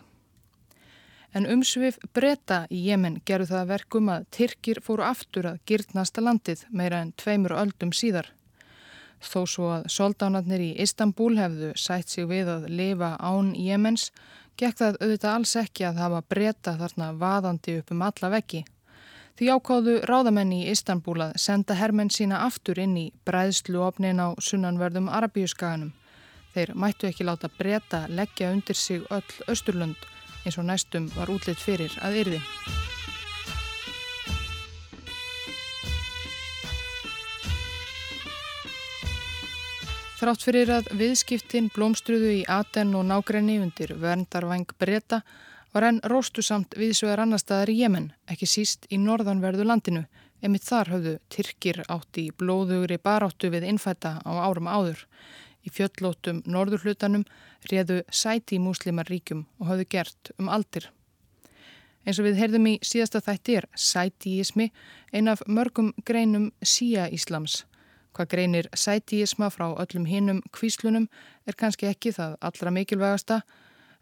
en 1.34 1.48
umsvið 1.50 1.98
breyta 2.14 2.64
í 2.70 2.84
Jemen 2.88 3.18
gerðu 3.26 3.50
það 3.54 3.70
verkum 3.72 4.10
að 4.14 4.26
Tyrkir 4.38 4.82
fóru 4.86 5.06
aftur 5.08 5.50
að 5.50 5.62
gyrtnasta 5.70 6.22
landið 6.22 6.66
meira 6.70 7.02
en 7.02 7.14
tveimur 7.18 7.56
öldum 7.58 7.94
síðar. 7.96 8.30
Þó 9.24 9.42
svo 9.48 9.70
að 9.78 9.88
soldánarnir 9.96 10.62
í 10.62 10.72
Istanbul 10.84 11.34
hefðu 11.40 11.72
sætt 11.80 12.12
sig 12.12 12.28
við 12.30 12.52
að 12.52 12.68
lifa 12.70 13.16
án 13.20 13.54
Jemens, 13.56 14.12
gekk 14.60 14.78
það 14.82 15.00
auðvitað 15.02 15.34
alls 15.34 15.56
ekki 15.64 15.88
að 15.88 16.02
hafa 16.04 16.22
breyta 16.30 16.76
þarna 16.78 17.10
vaðandi 17.18 17.78
upp 17.80 17.94
um 17.96 18.06
alla 18.10 18.32
veggi. 18.36 18.64
Því 19.34 19.50
ákáðu 19.50 19.98
ráðamenni 20.06 20.60
í 20.62 20.70
Istanbul 20.76 21.18
að 21.26 21.38
senda 21.42 21.74
hermenn 21.80 22.14
sína 22.14 22.44
aftur 22.46 22.78
inn 22.84 22.94
í 23.00 23.08
bræðsluofnin 23.26 24.22
á 24.22 24.38
sunnanverðum 24.38 25.10
Arabíuskaganum. 25.10 25.96
Þeir 26.54 26.76
mættu 26.78 27.10
ekki 27.10 27.26
láta 27.26 27.50
breyta 27.50 28.06
leggja 28.10 28.52
undir 28.54 28.78
sig 28.78 29.02
öll 29.10 29.48
Östurlund 29.50 30.13
eins 30.44 30.60
og 30.60 30.68
næstum 30.68 31.10
var 31.16 31.32
útlitt 31.32 31.62
fyrir 31.62 31.96
að 32.04 32.24
yrði. 32.24 32.42
Þrátt 40.24 40.44
fyrir 40.46 40.70
að 40.72 40.86
viðskiptin 40.96 41.66
blómstruðu 41.76 42.30
í 42.32 42.44
Aten 42.48 42.94
og 42.96 43.04
nágrenni 43.10 43.58
undir 43.60 43.92
verndarvæng 44.00 44.70
breyta 44.80 45.18
var 45.74 45.88
enn 45.90 46.00
róstu 46.08 46.40
samt 46.46 46.78
viðsvegar 46.80 47.26
annar 47.26 47.42
staðar 47.42 47.74
í 47.74 47.82
Jemen, 47.82 48.06
ekki 48.32 48.48
síst 48.48 48.88
í 48.88 49.02
norðanverðu 49.02 49.66
landinu, 49.68 50.06
emitt 50.40 50.64
þar 50.64 50.94
höfðu 50.94 51.14
Tyrkir 51.34 51.82
átt 51.92 52.22
í 52.22 52.30
blóðugri 52.32 53.02
baráttu 53.04 53.50
við 53.52 53.68
innfætta 53.74 54.20
á 54.24 54.32
árum 54.48 54.70
áður. 54.72 55.02
Í 55.64 55.72
fjöllótum 55.72 56.42
norðurhlutanum 56.44 57.24
réðu 57.72 58.02
sæti 58.12 58.58
í 58.58 58.64
múslimaríkjum 58.64 59.46
og 59.62 59.70
hafðu 59.70 59.88
gert 59.96 60.32
um 60.38 60.52
aldir. 60.52 60.90
Eins 62.04 62.20
og 62.20 62.28
við 62.28 62.40
heyrðum 62.42 62.66
í 62.68 62.74
síðasta 62.84 63.22
þætti 63.24 63.60
er 63.62 63.68
sætíismi 63.80 64.72
ein 65.16 65.32
af 65.32 65.44
mörgum 65.48 65.94
greinum 66.04 66.50
síaíslams. 66.60 67.62
Hvað 68.14 68.30
greinir 68.34 68.68
sætíisma 68.76 69.48
frá 69.50 69.70
öllum 69.72 70.06
hinnum 70.06 70.42
kvíslunum 70.52 71.08
er 71.48 71.56
kannski 71.58 71.88
ekki 71.88 72.12
það 72.14 72.36
allra 72.44 72.74
mikilvægasta 72.76 73.40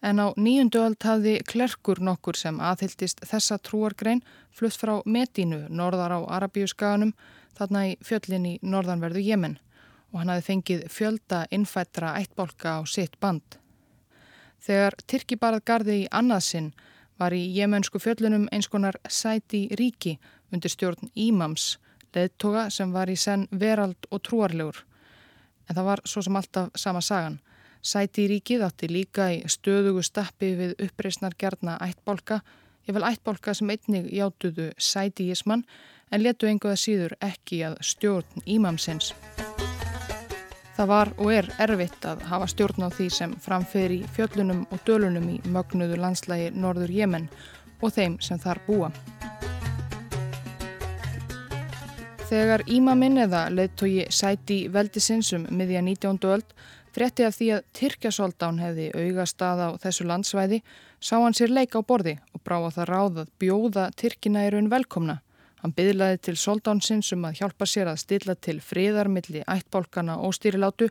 en 0.01 0.18
á 0.18 0.34
nýjundu 0.34 0.82
öll 0.82 0.98
hafði 0.98 1.38
klerkur 1.46 2.01
nokkur 2.01 2.36
sem 2.36 2.58
aðhildist 2.60 3.22
þessa 3.22 3.60
trúargrein 3.62 4.24
flutt 4.50 4.80
frá 4.82 4.98
Medínu 5.06 5.68
norðar 5.70 6.18
á 6.18 6.20
Arabíuskaganum 6.41 7.13
þarna 7.58 7.91
í 7.91 7.98
fjöllin 8.01 8.50
í 8.50 8.60
norðanverðu 8.65 9.22
Jemen 9.30 9.60
og 10.12 10.20
hann 10.20 10.32
hafi 10.34 10.48
fengið 10.48 10.86
fjölda 10.91 11.46
innfættra 11.51 12.15
ættbólka 12.20 12.80
á 12.80 12.82
sitt 12.86 13.20
band. 13.20 13.58
Þegar 14.62 14.98
Tyrki 15.08 15.38
barað 15.41 15.65
gardi 15.65 15.98
í 16.03 16.10
annaðsinn 16.12 16.72
var 17.20 17.34
í 17.34 17.41
jemensku 17.56 18.00
fjöllunum 18.01 18.48
eins 18.51 18.70
konar 18.70 18.98
sæti 19.10 19.68
ríki 19.77 20.18
undir 20.51 20.74
stjórn 20.74 21.10
Ímams, 21.15 21.77
leðtoga 22.15 22.68
sem 22.70 22.91
var 22.94 23.10
í 23.10 23.18
senn 23.18 23.48
verald 23.51 24.10
og 24.12 24.24
trúarlegur. 24.27 24.84
En 25.70 25.77
það 25.77 25.88
var 25.88 26.03
svo 26.06 26.24
sem 26.25 26.36
alltaf 26.36 26.70
sama 26.75 27.01
sagan. 27.01 27.39
Sæti 27.82 28.27
ríkið 28.30 28.65
átti 28.68 28.89
líka 28.91 29.32
í 29.34 29.41
stöðugu 29.50 30.03
stappi 30.06 30.51
við 30.60 30.75
uppreysnar 30.86 31.38
gerna 31.38 31.80
ættbólka, 31.82 32.41
ég 32.86 32.94
vel 32.98 33.08
ættbólka 33.08 33.56
sem 33.58 33.72
einnig 33.74 34.12
játuðu 34.13 34.72
sætiísmann 34.77 35.65
en 36.12 36.24
letu 36.24 36.50
einhverða 36.50 36.77
síður 36.77 37.18
ekki 37.22 37.63
að 37.65 37.80
stjórn 37.94 38.46
Ímamsins. 38.46 39.15
Það 40.81 40.89
var 40.89 41.09
og 41.21 41.27
er 41.29 41.47
erfitt 41.61 42.05
að 42.09 42.21
hafa 42.25 42.45
stjórn 42.50 42.81
á 42.81 42.89
því 42.89 43.05
sem 43.13 43.33
framfer 43.38 43.91
í 43.93 44.00
fjöllunum 44.15 44.63
og 44.73 44.79
dölunum 44.88 45.27
í 45.29 45.35
mögnuðu 45.53 46.00
landslægi 46.01 46.47
Norður 46.57 46.89
Jemen 46.89 47.27
og 47.85 47.93
þeim 47.93 48.15
sem 48.17 48.39
þar 48.41 48.63
búa. 48.65 48.89
Þegar 52.31 52.65
ímaminn 52.65 53.21
eða 53.27 53.43
leittói 53.53 54.07
sæti 54.09 54.63
veldisinsum 54.73 55.45
miðja 55.53 55.85
19. 55.85 56.17
öld 56.33 56.57
frétti 56.97 57.29
af 57.29 57.38
því 57.38 57.53
að 57.59 57.69
Tyrkjasoldán 57.77 58.57
hefði 58.65 58.89
auga 58.97 59.29
stað 59.29 59.61
á 59.61 59.69
þessu 59.85 60.09
landsvæði 60.09 60.63
sá 60.97 61.19
hann 61.19 61.38
sér 61.38 61.53
leik 61.53 61.77
á 61.77 61.85
borði 61.85 62.17
og 62.33 62.41
brá 62.41 62.57
að 62.57 62.79
það 62.79 62.89
ráð 62.95 63.25
að 63.27 63.35
bjóða 63.38 63.91
Tyrkina 64.01 64.50
í 64.50 64.55
raun 64.55 64.73
velkomna. 64.73 65.21
Hann 65.62 65.74
byðlaði 65.77 66.18
til 66.25 66.38
soldánsins 66.41 67.12
um 67.13 67.27
að 67.30 67.41
hjálpa 67.41 67.68
sér 67.70 67.91
að 67.91 68.00
stilla 68.01 68.36
til 68.36 68.58
friðarmilli 68.65 69.44
ættbólkana 69.46 70.18
og 70.25 70.34
stýrilátu 70.34 70.88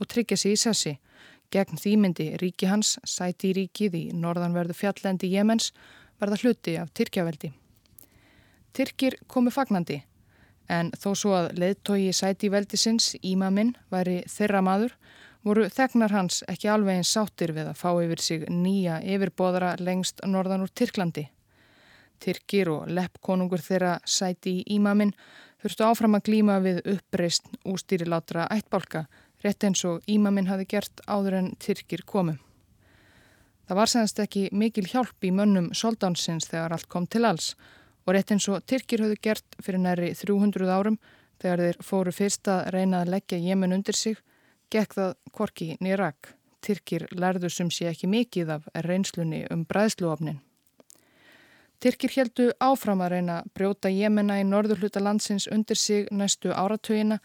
og 0.00 0.08
tryggja 0.08 0.38
sér 0.40 0.54
í 0.54 0.60
sessi. 0.60 0.94
Gegn 1.52 1.78
þýmyndi 1.78 2.30
ríki 2.40 2.70
hans, 2.70 2.96
sæti 3.04 3.52
í 3.52 3.56
ríkið 3.58 3.98
í 3.98 4.04
norðanverðu 4.16 4.74
fjallendi 4.78 5.28
Jemens, 5.34 5.72
verða 6.20 6.40
hluti 6.40 6.78
af 6.80 6.90
Tyrkjaveldi. 6.96 7.52
Tyrkir 8.74 9.18
komu 9.28 9.52
fagnandi, 9.54 10.00
en 10.72 10.90
þó 10.98 11.12
svo 11.14 11.34
að 11.36 11.52
leðtogi 11.60 12.10
sæti 12.16 12.48
í 12.48 12.54
veldisins, 12.54 13.12
Ímaminn, 13.22 13.74
væri 13.92 14.22
þeirra 14.30 14.64
maður, 14.64 14.96
voru 15.44 15.68
þegnar 15.68 16.16
hans 16.16 16.40
ekki 16.48 16.72
alveg 16.72 17.02
eins 17.02 17.12
sáttir 17.12 17.52
við 17.52 17.68
að 17.70 17.78
fá 17.78 17.90
yfir 17.92 18.24
sig 18.24 18.48
nýja 18.48 18.98
yfirbóðara 19.04 19.76
lengst 19.78 20.24
norðan 20.24 20.64
úr 20.64 20.72
Tyrklandi. 20.72 21.28
Tyrkir 22.22 22.70
og 22.72 22.88
leppkonungur 22.90 23.62
þeirra 23.62 23.98
sæti 24.04 24.58
í 24.60 24.64
Ímaminn 24.76 25.14
þurftu 25.62 25.86
áfram 25.86 26.18
að 26.18 26.26
glíma 26.28 26.58
við 26.64 26.82
uppreist 26.94 27.46
ústýrilátra 27.64 28.46
ættbálka, 28.52 29.06
rétt 29.44 29.64
eins 29.64 29.84
og 29.88 30.02
Ímaminn 30.10 30.50
hafi 30.50 30.66
gert 30.68 31.00
áður 31.08 31.38
en 31.40 31.52
Tyrkir 31.60 32.04
komu. 32.06 32.36
Það 33.64 33.78
var 33.80 33.88
senast 33.88 34.20
ekki 34.20 34.48
mikil 34.52 34.84
hjálp 34.90 35.24
í 35.24 35.32
mönnum 35.32 35.70
soldánsins 35.72 36.50
þegar 36.50 36.76
allt 36.76 36.88
kom 36.92 37.06
til 37.08 37.24
alls 37.24 37.54
og 38.04 38.12
rétt 38.12 38.34
eins 38.34 38.48
og 38.52 38.64
Tyrkir 38.68 39.04
hafði 39.04 39.20
gert 39.24 39.56
fyrir 39.64 39.80
næri 39.80 40.12
300 40.18 40.68
árum 40.68 40.98
þegar 41.40 41.62
þeir 41.64 41.78
fóru 41.80 42.12
fyrst 42.12 42.48
að 42.52 42.66
reyna 42.76 43.00
að 43.00 43.14
leggja 43.16 43.40
Jemen 43.40 43.72
undir 43.76 43.96
sig 43.96 44.20
gekk 44.72 44.96
það 44.98 45.14
korki 45.32 45.68
nýrak. 45.80 46.34
Tyrkir 46.64 47.06
lærðu 47.12 47.50
sem 47.52 47.70
sé 47.72 47.88
ekki 47.90 48.08
mikið 48.08 48.52
af 48.58 48.68
reynslunni 48.86 49.44
um 49.52 49.64
bræðsluofnin. 49.68 50.40
Tyrkir 51.84 52.14
heldu 52.16 52.44
áfram 52.64 53.02
að 53.04 53.10
reyna 53.12 53.34
brjóta 53.52 53.90
Jemena 53.92 54.38
í 54.40 54.44
norðurhluta 54.48 55.02
landsins 55.04 55.44
undir 55.52 55.76
sig 55.76 56.06
næstu 56.08 56.48
áratögina 56.48 57.18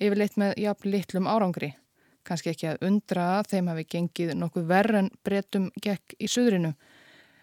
yfirleitt 0.00 0.38
með 0.40 0.54
jafn 0.62 0.88
litlum 0.94 1.28
árangri. 1.28 1.74
Kanski 2.24 2.54
ekki 2.54 2.70
að 2.70 2.86
undra 2.88 3.26
að 3.34 3.50
þeim 3.50 3.68
hafi 3.68 3.84
gengið 3.92 4.32
nokkuð 4.40 4.64
verð 4.70 4.98
en 5.02 5.10
breytum 5.28 5.66
gekk 5.84 6.16
í 6.16 6.30
suðrinu. 6.32 6.72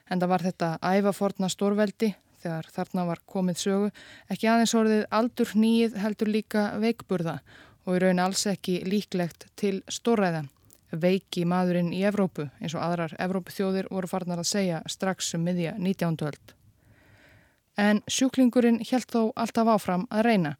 En 0.09 0.23
það 0.23 0.33
var 0.33 0.45
þetta 0.47 0.71
ævaforna 0.81 1.51
stórveldi 1.53 2.11
þegar 2.41 2.73
þarna 2.79 3.05
var 3.11 3.21
komið 3.29 3.61
sögu 3.61 3.93
ekki 4.33 4.49
aðeins 4.49 4.73
orðið 4.81 5.05
aldur 5.19 5.53
nýið 5.53 6.01
heldur 6.01 6.33
líka 6.33 6.67
veikburða 6.81 7.37
og 7.85 7.93
í 7.93 8.01
raun 8.07 8.25
alls 8.25 8.47
ekki 8.49 8.79
líklegt 8.89 9.51
til 9.53 9.83
stóræða. 9.85 10.47
Veiki 11.01 11.45
maðurinn 11.45 11.93
í 11.93 12.03
Evrópu 12.07 12.47
eins 12.59 12.75
og 12.75 12.83
aðrar 12.85 13.15
Evrópuþjóðir 13.21 13.89
voru 13.91 14.09
farnar 14.09 14.41
að 14.41 14.51
segja 14.51 14.81
strax 14.89 15.33
um 15.37 15.43
miðja 15.47 15.75
19. 15.77 16.17
öld. 16.27 16.53
En 17.77 18.01
sjúklingurinn 18.07 18.79
held 18.87 19.09
þó 19.11 19.21
alltaf 19.35 19.71
áfram 19.75 20.05
að 20.09 20.25
reyna. 20.29 20.53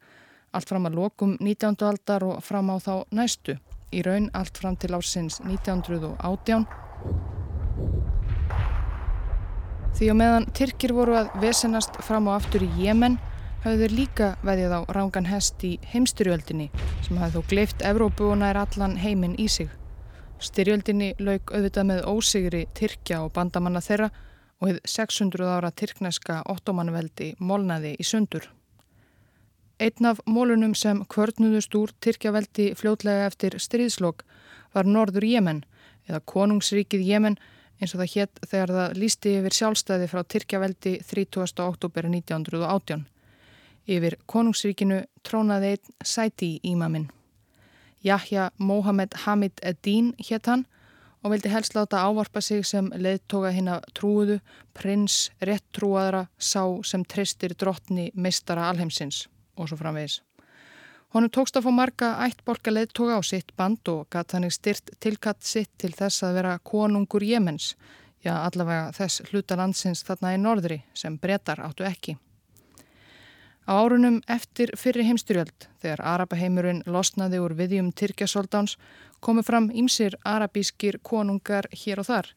Allt 0.52 0.68
fram 0.68 0.88
að 0.88 0.98
lokum 1.00 1.36
19. 1.40 1.76
aldar 1.88 2.24
og 2.24 2.42
fram 2.44 2.70
á 2.72 2.76
þá 2.80 2.94
næstu. 3.10 3.56
Í 3.92 4.02
raun 4.04 4.28
allt 4.34 4.58
fram 4.58 4.76
til 4.76 4.92
ásins 4.96 5.40
1918. 5.44 6.66
Því 9.96 10.10
og 10.12 10.18
meðan 10.20 10.50
Tyrkir 10.52 10.92
voru 10.92 11.16
að 11.16 11.32
vesenast 11.40 11.96
fram 12.04 12.28
og 12.28 12.36
aftur 12.36 12.66
í 12.66 12.68
Jemen 12.76 13.16
hafðu 13.64 13.86
þeir 13.86 13.94
líka 13.96 14.28
veðið 14.44 14.74
á 14.76 14.80
rángan 14.92 15.28
hest 15.30 15.64
í 15.64 15.72
heimstyrjöldinni 15.94 16.68
sem 17.06 17.16
hafði 17.16 17.40
þó 17.40 17.50
gleift 17.50 17.84
Evrópu 17.86 18.28
og 18.28 18.38
nær 18.42 18.60
allan 18.60 18.98
heiminn 19.00 19.38
í 19.40 19.48
sig. 19.48 19.72
Styrjöldinni 20.36 21.14
lauk 21.18 21.50
auðvitað 21.54 21.86
með 21.88 22.02
ósigri 22.12 22.66
Tyrkja 22.76 23.22
og 23.24 23.32
bandamanna 23.36 23.80
þeirra 23.80 24.10
og 24.60 24.68
hefð 24.68 24.90
600 24.92 25.48
ára 25.48 25.70
tyrkneska 25.72 26.42
ottomanveldi 26.52 27.32
molnaði 27.40 27.94
í 27.96 28.04
sundur. 28.04 28.50
Einn 29.80 30.08
af 30.08 30.20
mólunum 30.24 30.74
sem 30.76 31.02
kvörnuðust 31.12 31.74
úr 31.76 31.92
Tyrkjaveldi 32.00 32.70
fljótlega 32.76 33.26
eftir 33.30 33.56
stríðslokk 33.60 34.24
var 34.76 34.88
Norður 34.88 35.24
Jemen 35.24 35.64
eða 36.08 36.22
Konungsríkið 36.32 37.04
Jemen 37.04 37.36
eins 37.80 37.92
og 37.92 38.00
það 38.00 38.12
hétt 38.14 38.40
þegar 38.46 38.72
það 38.76 38.96
lísti 39.02 39.34
yfir 39.40 39.56
sjálfstæði 39.58 40.08
frá 40.12 40.22
Tyrkjaveldi 40.24 40.94
30. 41.04 41.64
oktober 41.64 42.08
1918. 42.08 43.04
Yfir 43.86 44.16
konungsríkinu 44.26 45.02
trónaði 45.24 45.76
einn 45.76 45.94
sæti 46.04 46.56
í 46.56 46.72
ímaminn. 46.72 47.10
Jahja 48.06 48.50
Mohamed 48.58 49.14
Hamid 49.24 49.58
Eddin 49.62 50.12
hétt 50.30 50.46
hann 50.46 50.66
og 51.24 51.32
vildi 51.32 51.50
helst 51.50 51.74
láta 51.74 52.04
ávarpa 52.06 52.40
sig 52.40 52.62
sem 52.66 52.86
leðtoga 52.94 53.50
hinn 53.50 53.70
að 53.72 53.88
trúuðu, 53.98 54.36
prins, 54.78 55.32
réttrúaðra, 55.42 56.26
sá 56.38 56.62
sem 56.86 57.02
tristir 57.02 57.56
drottni 57.58 58.12
mistara 58.14 58.68
alheimsins 58.70 59.24
og 59.56 59.66
svo 59.66 59.78
framvegis. 59.80 60.20
Honum 61.14 61.32
tókst 61.32 61.56
að 61.58 61.66
fá 61.66 61.72
marga 61.74 62.10
ættborga 62.26 62.74
leðtoga 62.74 63.18
á 63.18 63.22
sitt 63.26 63.50
band 63.58 63.88
og 63.90 64.06
gatt 64.12 64.36
hann 64.36 64.46
styrt 64.50 64.92
tilkatt 65.02 65.42
sitt 65.42 65.72
til 65.78 65.90
þess 65.96 66.22
að 66.26 66.38
vera 66.38 66.58
konungur 66.62 67.24
Jemens, 67.26 67.74
já 68.22 68.36
allavega 68.36 68.92
þess 68.94 69.24
hluta 69.30 69.58
landsins 69.58 70.04
þarna 70.06 70.34
í 70.36 70.40
norðri 70.42 70.82
sem 70.94 71.18
brettar 71.18 71.62
áttu 71.64 71.86
ekki. 71.88 72.16
Á 73.66 73.82
árunum 73.82 74.20
eftir 74.30 74.70
fyrri 74.78 75.02
heimstyrjöld, 75.08 75.66
þegar 75.82 76.02
Arapaheimurinn 76.06 76.84
losnaði 76.86 77.40
úr 77.42 77.54
viðjum 77.58 77.88
Tyrkjasóldáns, 77.98 78.76
komu 79.18 79.42
fram 79.42 79.72
ýmsir 79.74 80.14
arabískir 80.22 81.00
konungar 81.02 81.66
hér 81.74 82.02
og 82.04 82.06
þar. 82.06 82.28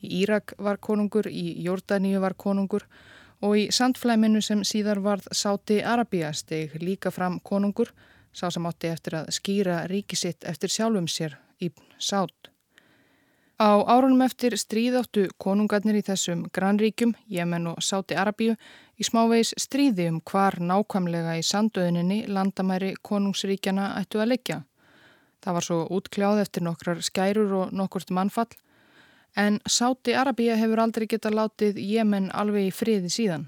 Í 0.00 0.22
Írak 0.22 0.54
var 0.58 0.80
konungur, 0.80 1.28
í 1.28 1.60
Jórdaníu 1.66 2.22
var 2.24 2.34
konungur 2.34 2.86
og 3.42 3.58
í 3.58 3.66
sandflæminu 3.74 4.40
sem 4.40 4.62
síðar 4.64 5.02
varð 5.04 5.28
Sáti 5.34 5.82
Arabíja 5.82 6.32
steg 6.32 6.78
líka 6.80 7.10
fram 7.10 7.40
konungur, 7.40 7.92
sá 8.32 8.48
sem 8.50 8.66
átti 8.66 8.88
eftir 8.88 9.18
að 9.20 9.32
skýra 9.36 9.82
ríkisitt 9.92 10.48
eftir 10.48 10.72
sjálfum 10.72 11.10
sér, 11.10 11.36
Íbn 11.60 11.98
Sátt. 11.98 12.51
Á 13.62 13.78
árunum 13.86 14.24
eftir 14.26 14.56
stríðáttu 14.58 15.28
konungarnir 15.38 16.00
í 16.00 16.02
þessum 16.02 16.40
grannríkjum, 16.50 17.12
Jemen 17.30 17.68
og 17.70 17.76
Sáti 17.78 18.16
Arabíu, 18.18 18.56
í 18.98 19.04
smávegis 19.06 19.52
stríði 19.54 20.08
um 20.10 20.16
hvar 20.26 20.56
nákvæmlega 20.58 21.36
í 21.38 21.44
sandöðuninni 21.46 22.24
landamæri 22.26 22.96
konungsríkjana 23.06 23.92
ættu 24.00 24.18
að 24.18 24.32
leggja. 24.32 24.56
Það 25.46 25.56
var 25.56 25.66
svo 25.66 25.76
útkljáð 25.94 26.40
eftir 26.42 26.64
nokkrar 26.66 27.02
skærur 27.06 27.54
og 27.60 27.76
nokkurt 27.78 28.10
mannfall, 28.10 28.50
en 29.38 29.60
Sáti 29.76 30.16
Arabíu 30.18 30.58
hefur 30.58 30.82
aldrei 30.82 31.06
geta 31.12 31.30
látið 31.30 31.78
Jemen 31.78 32.32
alveg 32.34 32.72
í 32.72 32.74
friði 32.74 33.14
síðan. 33.14 33.46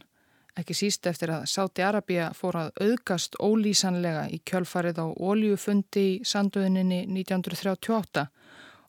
Ekki 0.55 0.79
síst 0.79 1.11
eftir 1.11 1.35
að 1.35 1.49
Sáti 1.51 1.83
Arabíu 1.83 2.29
fór 2.39 2.61
að 2.61 2.71
auðgast 2.87 3.35
ólýsanlega 3.43 4.29
í 4.31 4.39
kjölfarið 4.47 5.03
á 5.03 5.07
ólíufundi 5.11 6.07
í 6.13 6.15
sandöðuninni 6.23 7.03
1938 7.11 8.29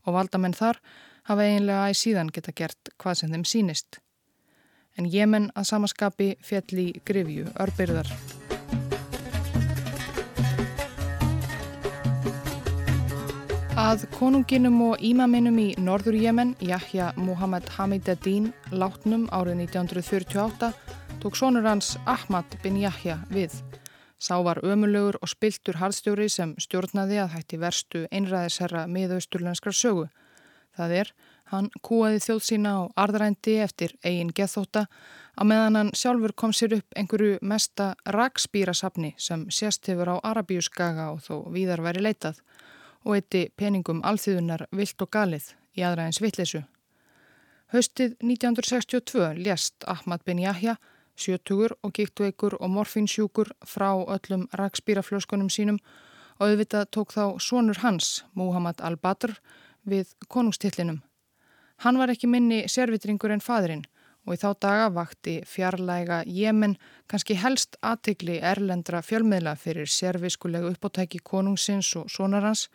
og 0.05 0.13
valdamenn 0.19 0.53
þar 0.53 0.83
hafa 1.29 1.45
eiginlega 1.45 1.91
æg 1.91 1.99
síðan 1.99 2.33
geta 2.33 2.53
gert 2.55 2.95
hvað 2.97 3.21
sem 3.21 3.35
þeim 3.35 3.45
sínist 3.45 3.99
en 4.97 5.07
Jemen 5.11 5.49
að 5.55 5.69
samaskapi 5.71 6.31
fjall 6.43 6.79
í 6.79 6.88
grifju 7.07 7.49
örbyrðar. 7.59 8.09
Að 13.75 14.05
konunginum 14.15 14.77
og 14.85 15.01
ímaminum 15.03 15.57
í 15.59 15.67
norður 15.83 16.15
Jemen, 16.17 16.53
Jahja 16.63 17.11
Muhammad 17.19 17.67
Hamid 17.75 18.07
Adin, 18.09 18.53
látnum 18.71 19.27
árið 19.35 19.65
1948, 19.67 20.71
tók 21.21 21.35
sonur 21.35 21.67
hans 21.67 21.97
Ahmad 22.07 22.55
bin 22.63 22.79
Jahja 22.79 23.19
við. 23.29 23.59
Sá 24.17 24.39
var 24.41 24.63
ömulugur 24.63 25.19
og 25.19 25.29
spiltur 25.29 25.75
harðstjóri 25.81 26.29
sem 26.31 26.55
stjórnaði 26.55 27.19
að 27.19 27.33
hætti 27.35 27.59
verstu 27.59 28.05
einræðisherra 28.15 28.88
miðausturlenskrar 28.88 29.75
sögu. 29.75 30.07
Það 30.75 30.99
er 31.01 31.13
Hann 31.53 31.67
kúaði 31.85 32.21
þjóð 32.23 32.39
sína 32.41 32.71
á 32.73 32.81
arðrændi 33.03 33.59
eftir 33.61 33.91
eigin 34.01 34.31
gethóta 34.33 34.88
að 35.38 35.49
meðan 35.51 35.77
hann 35.77 35.89
sjálfur 35.93 36.33
kom 36.33 36.53
sér 36.57 36.79
upp 36.79 36.95
einhverju 36.97 37.35
mesta 37.45 37.91
rakspýrasafni 38.15 39.11
sem 39.21 39.43
sérst 39.53 39.85
hefur 39.91 40.09
á 40.09 40.25
Arabíuskaga 40.25 41.11
og 41.13 41.21
þó 41.21 41.35
víðar 41.53 41.83
væri 41.85 42.01
leitað 42.01 42.39
og 43.05 43.19
eitti 43.19 43.43
peningum 43.61 44.01
alþýðunar 44.01 44.65
vilt 44.73 45.05
og 45.05 45.11
galið 45.13 45.51
í 45.77 45.85
aðræðins 45.85 46.21
vittlesu. 46.23 46.63
Haustið 47.75 48.15
1962 48.25 49.29
lést 49.45 49.85
Ahmad 49.85 50.25
bin 50.25 50.41
Yahya, 50.41 50.79
sjötugur 51.13 51.75
og 51.83 51.93
gíktveikur 51.93 52.57
og 52.57 52.73
morfinsjúkur 52.73 53.53
frá 53.61 53.91
öllum 54.01 54.47
rakspýraflöskunum 54.49 55.53
sínum 55.53 55.77
og 56.39 56.49
auðvitað 56.49 56.89
tók 56.89 57.13
þá 57.13 57.38
sonur 57.38 57.83
hans, 57.85 58.25
Muhammad 58.33 58.81
al-Badr, 58.81 59.38
við 59.86 60.13
konungstillinum. 60.28 61.02
Hann 61.84 62.00
var 62.00 62.12
ekki 62.13 62.28
minni 62.32 62.63
servitringur 62.71 63.34
en 63.36 63.43
fadrin 63.43 63.84
og 64.26 64.34
í 64.34 64.41
þá 64.41 64.48
daga 64.62 64.86
vakti 64.93 65.36
fjarlæga 65.45 66.24
Jemen 66.26 66.76
kannski 67.12 67.38
helst 67.38 67.78
aðtikli 67.86 68.39
erlendra 68.41 69.04
fjölmiðla 69.06 69.54
fyrir 69.62 69.89
serviskulegu 69.91 70.71
uppóttæki 70.74 71.21
konungsins 71.24 71.91
og 72.00 72.10
sonarans, 72.10 72.67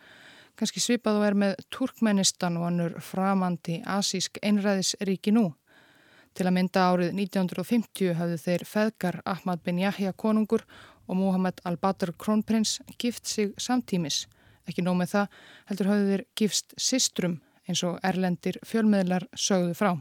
kannski 0.55 0.79
svipað 0.83 1.19
og 1.19 1.27
er 1.27 1.39
með 1.43 1.65
Turkmenistan 1.73 2.59
og 2.59 2.69
annur 2.69 2.99
framandi 3.03 3.81
asísk 3.87 4.39
einræðisríki 4.43 5.35
nú. 5.35 5.49
Til 6.31 6.47
að 6.47 6.55
mynda 6.55 6.87
árið 6.93 7.15
1950 7.17 8.13
hafðu 8.15 8.37
þeir 8.39 8.63
feðgar 8.67 9.17
Ahmad 9.27 9.63
bin 9.65 9.81
Yahya 9.81 10.13
konungur 10.15 10.63
og 11.07 11.17
Muhammad 11.19 11.59
al-Badr 11.67 12.13
krónprins 12.15 12.79
gift 12.97 13.27
sig 13.27 13.51
samtímis. 13.59 14.27
Ekki 14.69 14.83
nóg 14.85 14.99
með 14.99 15.13
það 15.15 15.39
heldur 15.69 15.91
hafðu 15.91 16.09
þeir 16.11 16.25
gifst 16.37 16.75
sistrum 16.77 17.39
eins 17.69 17.83
og 17.87 17.99
erlendir 18.05 18.59
fjölmiðlar 18.67 19.27
sögðu 19.37 19.75
frá. 19.77 19.91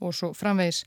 Og 0.00 0.14
svo 0.16 0.32
framvegis, 0.36 0.84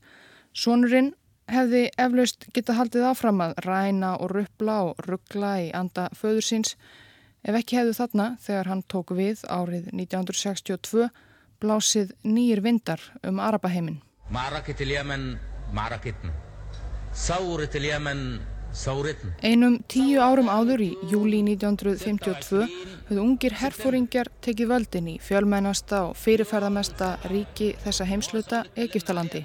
sonurinn 0.54 1.12
hefði 1.50 1.88
eflaust 2.00 2.48
geta 2.56 2.76
haldið 2.78 3.08
áfram 3.10 3.42
að 3.44 3.58
ræna 3.66 4.14
og 4.16 4.32
ruppla 4.32 4.78
og 4.88 5.02
ruggla 5.06 5.56
í 5.66 5.68
anda 5.76 6.08
föður 6.16 6.46
síns 6.48 6.74
ef 7.44 7.58
ekki 7.58 7.78
hefðu 7.78 7.98
þarna 7.98 8.28
þegar 8.40 8.70
hann 8.72 8.82
tók 8.88 9.12
við 9.16 9.44
árið 9.52 9.90
1962 9.92 11.10
blásið 11.60 12.14
nýjir 12.24 12.64
vindar 12.64 13.00
um 13.22 13.40
Arabaheimin. 13.40 14.00
Einum 18.74 19.76
tíu 19.86 20.18
árum 20.18 20.48
áður 20.50 20.82
í 20.82 20.88
júli 21.06 21.44
1952 21.46 22.64
höfðu 23.06 23.22
ungir 23.22 23.54
herfóringjar 23.60 24.30
tekið 24.42 24.70
völdin 24.72 25.10
í 25.12 25.14
fjölmennasta 25.22 26.00
og 26.08 26.18
fyrirferðamesta 26.18 27.12
ríki 27.30 27.70
þessa 27.84 28.08
heimsluta 28.08 28.64
Egiptalandi. 28.74 29.44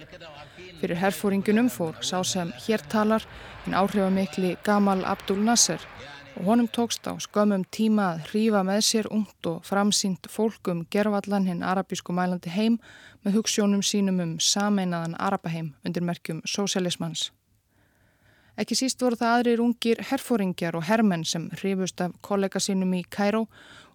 Fyrir 0.80 0.98
herfóringunum 0.98 1.70
fór 1.70 2.02
sá 2.02 2.24
sem 2.26 2.50
hér 2.65 2.82
talar 2.89 3.28
en 3.68 3.78
áhrifamikli 3.78 4.56
Gamal 4.65 5.06
Abdul 5.06 5.44
Nasser 5.46 5.86
og 6.36 6.46
honum 6.50 6.70
tókst 6.72 7.06
á 7.06 7.13
skömmum 7.22 7.65
tíma 7.70 8.13
að 8.15 8.30
hrífa 8.32 8.63
með 8.65 8.86
sér 8.89 9.10
ungt 9.13 9.50
og 9.52 9.65
framsýnt 9.68 10.30
fólkum 10.32 10.88
gervallan 10.89 11.46
hinn 11.46 11.62
arabísku 11.62 12.15
mælandi 12.15 12.50
heim 12.50 12.80
með 13.26 13.39
hugssjónum 13.39 13.84
sínum 13.86 14.24
um 14.24 14.38
sameinaðan 14.39 15.20
Arabaheim 15.20 15.76
undir 15.86 16.02
merkjum 16.02 16.42
sósialismans. 16.46 17.30
Ekki 18.60 18.76
síst 18.76 19.00
voru 19.00 19.15
það 19.15 19.34
aðrir 19.38 19.62
ungir 19.63 20.02
herfóringjar 20.10 20.76
og 20.76 20.84
hermenn 20.89 21.22
sem 21.24 21.45
hrifust 21.62 22.02
af 22.04 22.15
kollega 22.26 22.60
sínum 22.60 22.91
í 22.98 23.06
Kæró 23.08 23.45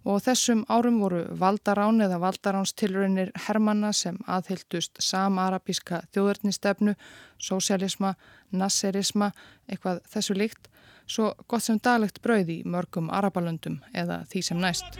og 0.05 0.23
þessum 0.25 0.63
árum 0.73 0.97
voru 1.03 1.19
valdarán 1.37 2.01
eða 2.01 2.17
valdaránstilröynir 2.23 3.29
hermanna 3.45 3.91
sem 3.93 4.17
aðhyldust 4.25 4.97
samarabíska 5.01 6.01
þjóðurnistefnu, 6.13 6.95
sósialisma, 7.37 8.15
nasserisma, 8.49 9.31
eitthvað 9.69 10.01
þessu 10.09 10.37
líkt, 10.37 10.69
svo 11.05 11.33
gott 11.45 11.65
sem 11.65 11.77
daglegt 11.77 12.21
brauð 12.25 12.49
í 12.49 12.57
mörgum 12.65 13.13
arabalöndum 13.13 13.77
eða 13.93 14.23
því 14.33 14.43
sem 14.49 14.61
næst. 14.61 14.97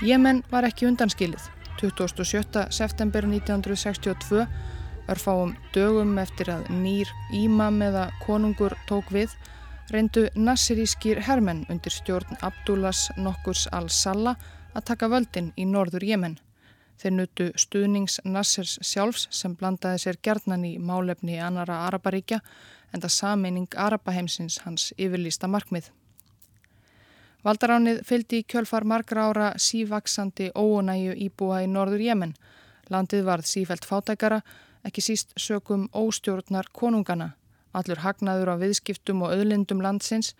Jemen 0.00 0.44
var 0.48 0.64
ekki 0.64 0.86
undanskilið. 0.88 1.57
27. 1.80 2.66
september 2.70 3.24
1962 3.24 4.46
örfáum 5.08 5.54
dögum 5.74 6.18
eftir 6.18 6.50
að 6.50 6.66
nýr 6.74 7.10
ímam 7.34 7.78
eða 7.86 8.08
konungur 8.24 8.74
tók 8.88 9.12
við 9.14 9.32
reyndu 9.94 10.26
nassirískir 10.34 11.22
hermenn 11.28 11.64
undir 11.70 11.94
stjórn 11.94 12.40
Abdullas 12.42 13.06
nokkurs 13.16 13.68
al-Salla 13.72 14.34
að 14.74 14.86
taka 14.90 15.08
völdin 15.08 15.52
í 15.56 15.64
norður 15.68 16.04
Jemen. 16.04 16.36
Þeir 16.98 17.14
nutu 17.14 17.46
stuðnings 17.54 18.18
Nassirs 18.26 18.74
sjálfs 18.82 19.28
sem 19.30 19.54
blandaði 19.54 20.02
sér 20.02 20.18
gerðnan 20.22 20.66
í 20.66 20.74
málefni 20.82 21.38
annara 21.38 21.84
Araparíkja 21.86 22.40
en 22.92 23.04
það 23.04 23.14
sameining 23.20 23.78
Arapaheimsins 23.78 24.58
hans 24.64 24.90
yfirlýsta 24.98 25.46
markmið. 25.46 25.92
Valdaránið 27.46 28.00
fylgdi 28.02 28.40
í 28.42 28.44
kjölfar 28.50 28.82
margra 28.82 29.28
ára 29.30 29.48
sívaksandi 29.62 30.48
óunæju 30.58 31.14
íbúa 31.28 31.62
í 31.62 31.68
norður 31.70 32.02
Jemen. 32.02 32.32
Landið 32.90 33.26
varð 33.28 33.46
sífælt 33.46 33.86
fátækara, 33.86 34.40
ekki 34.82 35.04
síst 35.04 35.36
sökum 35.38 35.86
óstjórnar 35.94 36.72
konungana. 36.74 37.36
Allur 37.72 38.02
hagnaður 38.02 38.54
á 38.58 38.60
viðskiptum 38.64 39.22
og 39.22 39.36
öðlindum 39.36 39.82
landsins 39.84 40.32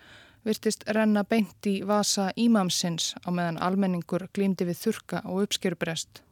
virtist 0.43 0.83
renna 0.87 1.23
beint 1.23 1.67
í 1.67 1.79
vasa 1.87 2.31
ímamsins 2.35 3.13
á 3.23 3.29
meðan 3.31 3.61
almenningur 3.63 4.27
glýmdi 4.35 4.67
við 4.67 4.83
þurka 4.83 5.23
og 5.23 5.45
uppskerubrest. 5.47 6.23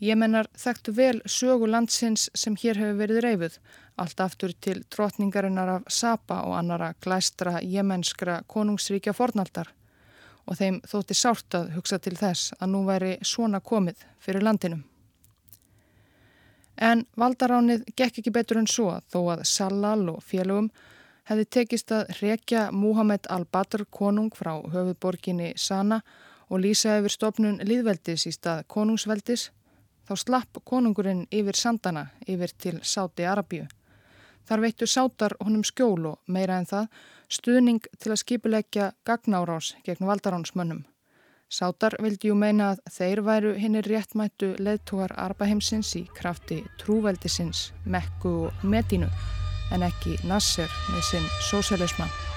Jemennar 0.00 0.46
þekktu 0.56 0.94
vel 0.96 1.18
sögu 1.28 1.66
landsins 1.68 2.30
sem 2.34 2.54
hér 2.56 2.78
hefur 2.80 3.00
verið 3.02 3.20
reyfuð, 3.24 3.56
allt 4.00 4.20
aftur 4.24 4.54
til 4.64 4.80
drotningarinnar 4.88 5.74
af 5.74 5.90
Sapa 5.92 6.38
og 6.48 6.56
annara 6.56 6.94
glæstra 7.04 7.58
jemenskra 7.60 8.38
konungsríkja 8.48 9.12
fornaldar. 9.12 9.68
Og 10.48 10.56
þeim 10.56 10.80
þótti 10.88 11.14
sárt 11.14 11.58
að 11.58 11.74
hugsa 11.74 11.98
til 12.00 12.14
þess 12.16 12.54
að 12.58 12.72
nú 12.72 12.86
væri 12.88 13.18
svona 13.20 13.60
komið 13.60 14.06
fyrir 14.24 14.46
landinum. 14.46 14.86
En 16.80 17.04
valdaránið 17.20 17.84
gekk 17.92 18.22
ekki 18.22 18.32
betur 18.32 18.62
en 18.62 18.70
svo 18.70 18.94
þó 19.12 19.20
að 19.34 19.44
Salal 19.44 20.08
og 20.14 20.24
félögum 20.24 20.70
hefði 21.28 21.44
tekist 21.58 21.92
að 21.92 22.16
rekja 22.22 22.70
Muhammed 22.72 23.28
al-Badr 23.28 23.84
konung 23.92 24.32
frá 24.32 24.56
höfuborginni 24.72 25.52
Sana 25.60 26.00
og 26.48 26.64
lýsa 26.64 26.96
yfir 26.98 27.12
stopnun 27.12 27.60
líðveldis 27.68 28.24
í 28.26 28.32
stað 28.32 28.64
konungsveldis 28.72 29.50
þá 30.10 30.16
slapp 30.18 30.58
konungurinn 30.66 31.26
yfir 31.30 31.54
sandana 31.54 32.08
yfir 32.26 32.50
til 32.58 32.80
Sáti 32.82 33.26
Arabíu. 33.30 33.68
Þar 34.48 34.64
veittu 34.64 34.86
sátar 34.90 35.36
honum 35.38 35.62
skjól 35.62 36.08
og 36.10 36.18
meira 36.26 36.56
en 36.58 36.66
það 36.66 36.88
stuðning 37.30 37.84
til 38.02 38.10
að 38.10 38.22
skipuleggja 38.24 38.88
gagnárás 39.06 39.76
gegn 39.86 40.08
valdaránsmönnum. 40.08 40.80
Sátar 41.50 41.94
vildi 42.02 42.30
jú 42.30 42.38
meina 42.38 42.72
að 42.72 42.82
þeir 42.96 43.22
væru 43.26 43.52
hinnir 43.58 43.86
réttmættu 43.86 44.54
leðtúar 44.58 45.14
Arabaheimsins 45.18 45.92
í 45.98 46.04
krafti 46.14 46.64
trúveldisins, 46.82 47.70
Mekku 47.86 48.34
og 48.48 48.66
Medínu 48.66 49.10
en 49.70 49.86
ekki 49.86 50.18
Nasser 50.26 50.70
með 50.90 51.06
sinn 51.12 51.30
sósélismann. 51.50 52.29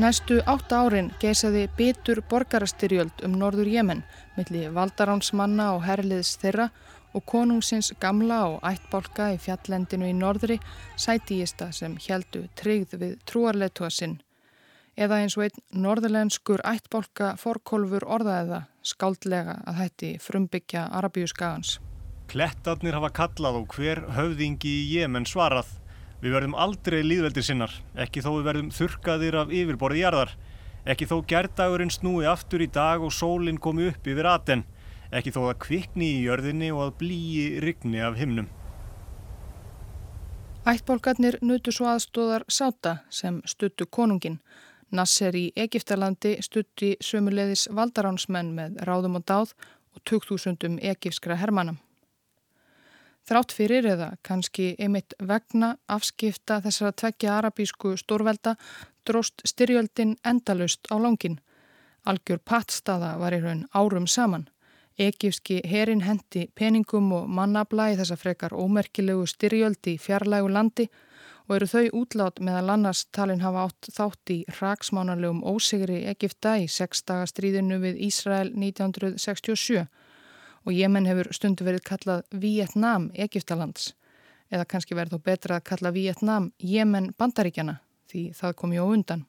Næstu 0.00 0.38
átta 0.48 0.78
árin 0.86 1.10
geysaði 1.20 1.66
bitur 1.76 2.22
borgarastyrjöld 2.30 3.26
um 3.26 3.34
norður 3.36 3.68
Jemen 3.68 3.98
milli 4.38 4.62
valdaránsmanna 4.72 5.66
og 5.74 5.82
herliðs 5.84 6.30
þeirra 6.40 6.70
og 7.12 7.26
konungsins 7.28 7.90
gamla 8.00 8.38
og 8.54 8.64
ættbálka 8.64 9.26
í 9.34 9.36
fjallendinu 9.44 10.08
í 10.08 10.14
norðri 10.16 10.56
sætíista 10.96 11.68
sem 11.76 11.98
heldu 12.06 12.46
tryggð 12.56 12.96
við 13.02 13.18
trúarleituða 13.28 13.90
sinn. 13.92 14.16
Eða 14.96 15.20
eins 15.20 15.36
og 15.36 15.44
einn 15.44 15.84
norðurlenskur 15.84 16.64
ættbálka 16.72 17.34
forkólfur 17.44 18.08
orðaðiða 18.16 18.62
skáldlega 18.94 19.58
að 19.68 19.80
hætti 19.82 20.14
frumbyggja 20.24 20.86
Arabíu 20.88 21.28
skagans. 21.28 21.76
Klettarnir 22.32 22.96
hafa 22.96 23.12
kallað 23.12 23.60
og 23.60 23.76
hver 23.76 24.06
höfðingi 24.16 24.72
í 24.72 24.84
Jemen 24.96 25.28
svarað. 25.28 25.81
Við 26.22 26.36
verðum 26.36 26.54
aldrei 26.54 27.00
líðveldir 27.02 27.42
sinnar, 27.42 27.72
ekki 27.98 28.22
þó 28.22 28.28
við 28.36 28.44
verðum 28.46 28.70
þurkaðir 28.70 29.36
af 29.40 29.48
yfirborði 29.50 30.04
jarðar, 30.04 30.36
ekki 30.86 31.08
þó 31.10 31.16
gerdagurinn 31.26 31.90
snúi 31.90 32.28
aftur 32.30 32.62
í 32.62 32.68
dag 32.70 33.02
og 33.02 33.10
sólinn 33.10 33.58
komi 33.58 33.88
upp 33.90 34.06
yfir 34.06 34.28
aten, 34.30 34.62
ekki 35.10 35.34
þó 35.34 35.40
það 35.48 35.58
kvikni 35.66 36.12
í 36.12 36.24
jörðinni 36.28 36.70
og 36.70 36.84
að 36.84 36.96
blíi 37.02 37.46
rigni 37.64 38.04
af 38.06 38.20
himnum. 38.20 38.46
Ættbólkarnir 40.62 41.40
nutu 41.42 41.74
svo 41.74 41.90
aðstóðar 41.90 42.46
Sáta 42.46 43.00
sem 43.10 43.40
stuttu 43.42 43.88
konungin. 43.90 44.38
Nasser 44.94 45.34
í 45.34 45.48
Egiptalandi 45.58 46.36
stutti 46.44 46.94
sömulegðis 47.02 47.66
valdaránsmenn 47.74 48.54
með 48.54 48.78
ráðum 48.86 49.18
og 49.18 49.26
dáð 49.26 49.56
og 49.96 50.04
2000 50.06 50.78
egipskra 50.78 51.34
hermanam. 51.42 51.82
Þrátt 53.28 53.52
fyrir 53.54 53.86
eða 53.86 54.08
kannski 54.26 54.72
einmitt 54.82 55.14
vegna 55.22 55.76
afskipta 55.86 56.58
þessara 56.64 56.92
tveggja 56.92 57.36
arabísku 57.38 57.94
stórvelda 58.00 58.56
dróst 59.06 59.44
styrjöldin 59.46 60.16
endalust 60.26 60.90
á 60.90 60.98
langin. 60.98 61.38
Algjör 62.02 62.42
pattstaða 62.42 63.14
var 63.20 63.36
í 63.36 63.40
raun 63.44 63.62
árum 63.78 64.08
saman. 64.10 64.48
Egífski 64.98 65.60
herin 65.64 66.02
hendi 66.02 66.48
peningum 66.58 67.12
og 67.16 67.30
mannabla 67.30 67.92
í 67.92 67.96
þessa 68.00 68.18
frekar 68.18 68.52
ómerkilegu 68.58 69.24
styrjöldi 69.30 69.94
í 69.94 70.02
fjarlægu 70.02 70.50
landi 70.52 70.88
og 71.46 71.56
eru 71.56 71.68
þau 71.70 71.86
útlát 72.02 72.42
meðal 72.42 72.74
annars 72.74 73.06
talin 73.14 73.40
hafa 73.42 73.68
átt 73.68 73.88
þátt 73.96 74.34
í 74.34 74.38
raksmánarlegum 74.58 75.42
ósigri 75.46 76.02
Egipta 76.10 76.58
í 76.58 76.68
sexdagastríðinu 76.70 77.78
við 77.82 78.02
Ísrael 78.08 78.50
1967 78.52 79.86
og 80.64 80.72
Jemen 80.72 81.06
hefur 81.08 81.32
stundu 81.34 81.66
verið 81.66 81.84
kallað 81.86 82.22
Vietnam 82.30 83.10
Egiptalands 83.14 83.92
eða 84.52 84.68
kannski 84.68 84.96
verið 84.96 85.16
þó 85.16 85.26
betra 85.26 85.58
að 85.58 85.66
kalla 85.70 85.92
Vietnam 85.94 86.50
Jemen 86.58 87.12
bandaríkjana 87.18 87.78
því 88.12 88.24
það 88.36 88.56
kom 88.60 88.74
jó 88.76 88.84
undan. 88.92 89.24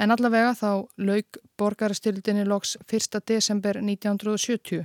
En 0.00 0.10
allavega 0.10 0.52
þá 0.56 0.70
laug 1.04 1.38
borgarstildinni 1.60 2.44
loks 2.48 2.76
1. 2.88 3.20
desember 3.28 3.78
1970 3.78 4.84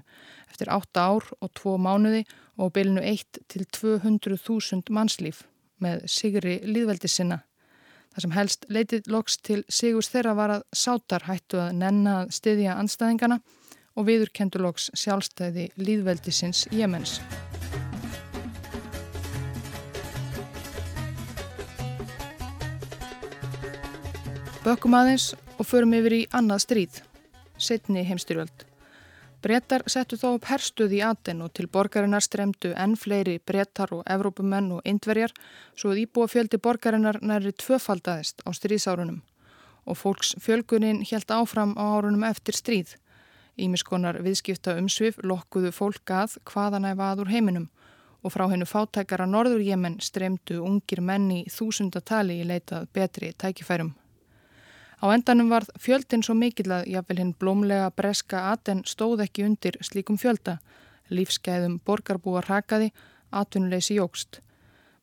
eftir 0.51 0.71
8 0.71 1.03
ár 1.03 1.27
og 1.39 1.51
2 1.57 1.75
mánuði 1.81 2.23
og 2.57 2.73
bylnu 2.75 3.01
1 3.01 3.41
til 3.51 3.65
200.000 3.77 4.91
mannslíf 4.93 5.45
með 5.83 6.05
sigri 6.11 6.57
líðveldi 6.65 7.09
sinna. 7.11 7.43
Það 8.13 8.23
sem 8.23 8.35
helst 8.35 8.65
leitið 8.73 9.09
loks 9.13 9.37
til 9.45 9.63
sigurs 9.69 10.09
þeirra 10.09 10.33
var 10.37 10.53
að 10.57 10.67
sátar 10.73 11.27
hættu 11.27 11.59
að 11.61 11.75
nenna 11.81 12.15
stiðja 12.33 12.77
anstæðingana 12.81 13.39
og 13.41 13.56
og 13.97 14.05
viðurkenduloks 14.07 14.91
sjálfstæði 14.93 15.71
líðveldisins 15.81 16.67
Jemens. 16.69 17.17
Bökkum 24.61 24.97
aðeins 24.99 25.31
og 25.57 25.65
förum 25.65 25.93
yfir 25.97 26.13
í 26.13 26.23
annað 26.35 26.65
stríð, 26.65 26.97
setni 27.57 28.05
heimstyrjöld. 28.05 28.65
Bretar 29.41 29.85
settu 29.87 30.17
þá 30.19 30.27
upp 30.33 30.47
herstuð 30.49 30.95
í 30.97 30.99
Aten 31.05 31.43
og 31.45 31.53
til 31.55 31.69
borgarinnar 31.71 32.25
stremdu 32.25 32.73
enn 32.75 32.97
fleiri 32.99 33.37
bretar 33.39 33.93
og 33.95 34.01
evrópumenn 34.09 34.71
og 34.75 34.81
indverjar 34.91 35.31
svo 35.77 35.93
að 35.93 36.01
íbúa 36.03 36.27
fjöldi 36.27 36.59
borgarinnar 36.59 37.21
næri 37.21 37.53
tvöfaldaðist 37.53 38.43
á 38.43 38.49
stríðsárunum 38.51 39.21
og 39.87 39.97
fólks 40.01 40.33
fjölgunin 40.43 41.03
helt 41.11 41.31
áfram 41.31 41.77
á 41.79 41.85
árunum 41.95 42.25
eftir 42.27 42.57
stríð. 42.57 42.97
Ímiskonar 43.57 44.19
viðskipta 44.21 44.75
umsvið 44.77 45.23
lokkuðu 45.25 45.71
fólk 45.73 46.11
að 46.13 46.35
hvaðanæfa 46.45 47.11
að 47.11 47.21
úr 47.23 47.31
heiminum 47.33 47.69
og 48.21 48.33
frá 48.33 48.43
hennu 48.51 48.67
fátækara 48.69 49.25
norður 49.25 49.63
Jemen 49.65 49.95
stremdu 50.03 50.59
ungir 50.61 51.01
menni 51.01 51.45
þúsundatali 51.49 52.41
í 52.41 52.45
leitað 52.45 52.85
betri 52.93 53.31
tækifærum. 53.33 53.95
Á 55.01 55.05
endanum 55.13 55.49
varð 55.49 55.69
fjöldin 55.81 56.23
svo 56.25 56.33
mikill 56.37 56.71
að 56.73 56.87
jáfnvel 56.93 57.19
hinn 57.21 57.33
blómlega 57.41 57.89
breska 57.97 58.47
aten 58.51 58.83
stóð 58.85 59.25
ekki 59.25 59.45
undir 59.45 59.77
slíkum 59.81 60.17
fjölda. 60.21 60.57
Lífsgæðum 61.09 61.79
borgarbúa 61.85 62.41
rakaði, 62.45 62.91
atvinnuleysi 63.31 63.97
jógst. 63.97 64.41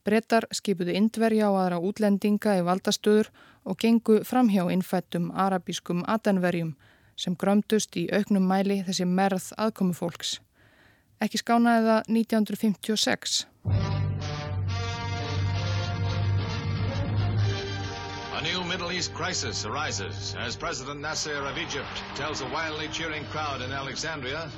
Brettar 0.04 0.46
skipuðu 0.52 0.94
indverja 0.94 1.50
á 1.50 1.52
aðra 1.54 1.78
útlendinga 1.80 2.58
í 2.58 2.64
valdastöður 2.66 3.30
og 3.64 3.78
gengu 3.80 4.18
framhjá 4.26 4.66
innfættum 4.70 5.30
arabískum 5.32 6.02
atenverjum 6.06 6.74
sem 7.16 7.36
grömdust 7.36 7.96
í 7.96 8.08
auknum 8.12 8.46
mæli 8.48 8.82
þessi 8.86 9.06
merð 9.08 9.52
aðkomi 9.58 9.94
fólks. 9.96 10.38
Ekki 11.22 11.40
skánaði 11.40 11.86
það 11.90 12.14
1956. 12.20 13.44
new 18.44 18.62
Middle 18.62 18.92
East 18.92 19.14
crisis 19.14 19.64
arises 19.64 20.36
as 20.46 20.54
President 20.54 21.00
Nasser 21.00 21.40
of 21.50 21.56
Egypt 21.56 22.02
tells 22.14 22.42
a 22.42 22.48
wildly 22.52 22.88
cheering 22.88 23.24
crowd 23.32 23.62
in 23.62 23.72
Alexandria 23.72 24.50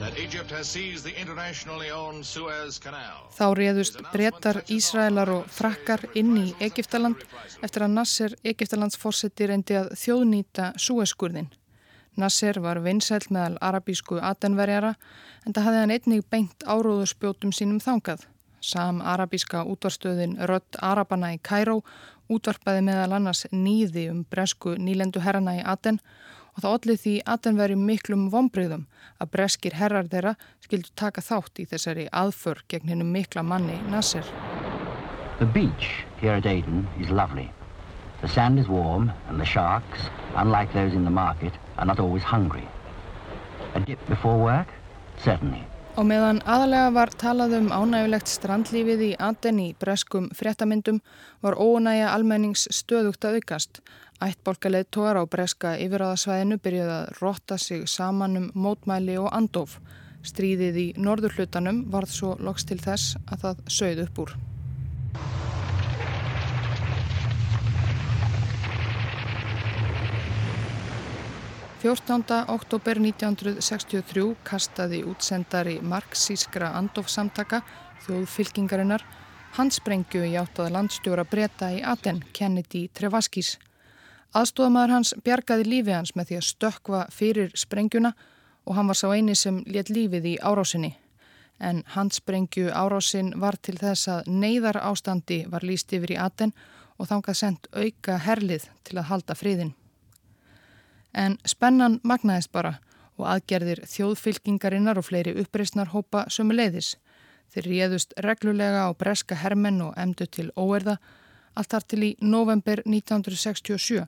that 0.00 0.18
Egypt 0.18 0.50
has 0.50 0.66
seized 0.68 1.04
the 1.04 1.14
internationally 1.20 1.90
owned 1.90 2.26
Suez 2.26 2.78
Canal. 2.78 3.30
Þá 3.38 3.46
réðust 3.58 4.00
brettar, 4.12 4.62
Ísraelar 4.66 5.30
og 5.30 5.46
frakkar 5.54 6.02
inn 6.18 6.34
í 6.38 6.48
Egiptaland 6.58 7.22
eftir 7.62 7.86
að 7.86 7.94
Nasser 7.94 8.34
Egiptalands 8.42 8.98
fórseti 8.98 9.46
reyndi 9.46 9.78
að 9.78 9.94
þjóðnýta 10.02 10.72
Suezskurðin. 10.74 11.50
Nasser 12.18 12.58
var 12.58 12.80
vinsæl 12.82 13.22
meðal 13.30 13.56
arabísku 13.62 14.18
atenverjara 14.18 14.94
en 15.46 15.54
það 15.54 15.64
hafði 15.68 15.82
hann 15.82 15.94
einnig 15.94 16.24
beint 16.30 16.64
áróðurspjótum 16.66 17.52
sínum 17.54 17.78
þangað. 17.82 18.24
Sam 18.60 18.98
arabíska 19.06 19.62
útvarstöðin 19.70 20.34
Rött 20.50 20.80
Arabana 20.82 21.30
í 21.36 21.38
Kæró 21.38 21.78
útvarpaði 22.28 22.82
meðal 22.88 23.14
annars 23.20 23.44
nýði 23.52 24.08
um 24.10 24.24
bresku 24.26 24.74
nýlendu 24.74 25.22
herrana 25.22 25.60
í 25.60 25.62
Aten 25.62 26.00
og 26.56 26.64
það 26.64 26.74
odlið 26.74 27.02
því 27.04 27.14
Aten 27.34 27.60
veri 27.60 27.76
miklum 27.78 28.26
vonbreyðum 28.32 28.88
að 29.22 29.30
breskir 29.36 29.78
herrar 29.78 30.10
þeirra 30.10 30.34
skildu 30.64 30.90
taka 30.98 31.22
þátt 31.22 31.62
í 31.62 31.68
þessari 31.70 32.08
aðför 32.10 32.64
gegn 32.68 32.90
hennum 32.90 33.14
mikla 33.14 33.46
manni 33.46 33.78
Nasser. 33.92 34.26
The 35.38 35.46
beach 35.46 36.04
here 36.20 36.34
at 36.34 36.46
Aden 36.46 36.88
is 36.98 37.10
lovely. 37.10 37.52
The 38.20 38.28
sand 38.28 38.58
is 38.58 38.68
warm 38.68 39.12
and 39.28 39.40
the 39.40 39.44
sharks, 39.44 39.98
unlike 40.34 40.72
those 40.72 40.92
in 40.92 41.04
the 41.04 41.10
market, 41.10 41.52
are 41.76 41.86
not 41.86 42.00
always 42.00 42.22
hungry. 42.22 42.66
A 43.74 43.80
dip 43.80 43.98
before 44.08 44.38
work? 44.38 44.66
Certainly. 45.24 45.62
Og 45.98 46.06
meðan 46.06 46.40
aðalega 46.46 46.90
var 46.94 47.10
talað 47.18 47.56
um 47.56 47.70
ánægulegt 47.74 48.30
strandlífið 48.30 49.00
í 49.02 49.10
Aten 49.18 49.58
í 49.58 49.68
breskum 49.78 50.28
fréttamyndum 50.34 51.00
var 51.42 51.58
ónægja 51.58 52.12
almennings 52.14 52.68
stöðugt 52.74 53.26
að 53.26 53.40
aukast. 53.40 53.80
Ættbolkaleið 54.22 54.90
tógar 54.94 55.18
á 55.18 55.22
breska 55.26 55.76
yfiráðasvæðinu 55.78 56.58
byrjuði 56.62 56.94
að 57.00 57.22
rotta 57.22 57.58
sig 57.58 57.86
saman 57.90 58.38
um 58.38 58.50
mótmæli 58.54 59.18
og 59.18 59.30
andof. 59.34 59.78
Stríðið 60.26 60.82
í 60.82 60.88
norðurhlutanum 60.98 61.84
varð 61.90 62.14
svo 62.14 62.34
loks 62.42 62.66
til 62.66 62.78
þess 62.82 63.18
að 63.26 63.46
það 63.46 63.66
sögð 63.78 64.06
upp 64.06 64.22
úr. 64.26 64.38
14. 71.78 72.24
oktober 72.48 72.98
1963 72.98 74.22
kastaði 74.42 75.04
útsendari 75.06 75.76
marxískra 75.78 76.72
andofsamtaka 76.74 77.60
þjóðfylkingarinnar 78.02 79.04
handsprengju 79.54 80.24
í 80.26 80.34
áttaða 80.40 80.72
landstjóra 80.74 81.22
breyta 81.22 81.70
í 81.70 81.78
Aten, 81.86 82.18
Kennedy 82.34 82.88
Trevaskis. 82.90 83.54
Aðstofamæður 84.34 84.96
hans 84.96 85.14
bjargaði 85.22 85.70
lífi 85.70 85.94
hans 85.94 86.16
með 86.18 86.32
því 86.32 86.40
að 86.40 86.46
stökva 86.50 87.06
fyrir 87.14 87.54
sprengjuna 87.54 88.14
og 88.66 88.74
hann 88.74 88.90
var 88.90 88.98
sá 88.98 89.06
eini 89.14 89.38
sem 89.38 89.62
let 89.70 89.94
lífið 89.94 90.30
í 90.34 90.36
árásinni. 90.42 90.96
En 91.62 91.84
handsprengju 91.94 92.72
árásin 92.74 93.36
var 93.38 93.54
til 93.62 93.78
þess 93.78 94.10
að 94.10 94.32
neyðar 94.34 94.82
ástandi 94.82 95.44
var 95.46 95.62
líst 95.62 95.94
yfir 95.94 96.18
í 96.18 96.22
Aten 96.26 96.56
og 96.98 97.06
þangað 97.06 97.44
sendt 97.46 97.70
auka 97.70 98.18
herlið 98.26 98.66
til 98.82 98.98
að 98.98 99.14
halda 99.14 99.38
friðin. 99.38 99.78
En 101.14 101.38
spennan 101.44 102.00
magnaðist 102.04 102.52
bara 102.52 102.78
og 103.18 103.26
aðgerðir 103.26 103.82
þjóðfylkingarinnar 103.90 105.00
og 105.00 105.08
fleiri 105.08 105.34
uppreysnarhópa 105.42 106.26
sömu 106.30 106.54
leiðis. 106.54 106.94
Þeir 107.52 107.68
réðust 107.72 108.14
reglulega 108.22 108.86
á 108.86 108.90
breska 108.94 109.38
hermenn 109.40 109.80
og 109.82 109.96
emdu 109.96 110.26
til 110.26 110.50
óerða 110.54 110.98
allt 111.58 111.72
þar 111.72 111.86
til 111.90 112.02
í 112.06 112.10
november 112.22 112.82
1967 112.86 114.04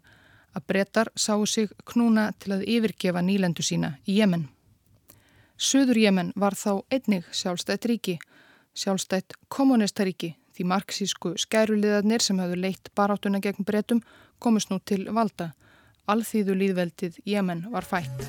að 0.51 0.67
brettar 0.67 1.11
sáu 1.17 1.47
sig 1.47 1.71
knúna 1.87 2.31
til 2.39 2.55
að 2.57 2.67
yfirgefa 2.69 3.23
nýlendu 3.23 3.65
sína 3.67 3.97
í 4.07 4.19
Jemen. 4.21 4.49
Suður 5.57 5.99
Jemen 5.99 6.33
var 6.37 6.57
þá 6.57 6.83
einnig 6.91 7.27
sjálfstætt 7.37 7.87
ríki, 7.91 8.19
sjálfstætt 8.75 9.37
kommunistaríki 9.49 10.35
því 10.57 10.67
marxísku 10.73 11.35
skæruliðarnir 11.39 12.23
sem 12.23 12.39
hafðu 12.43 12.61
leitt 12.65 12.91
baráttuna 12.97 13.41
gegn 13.43 13.67
brettum 13.67 14.03
komist 14.39 14.71
nú 14.71 14.81
til 14.85 15.07
valda 15.15 15.53
alþýðu 16.11 16.57
líðveldið 16.61 17.19
Jemen 17.29 17.67
var 17.73 17.87
fætt. 17.87 18.29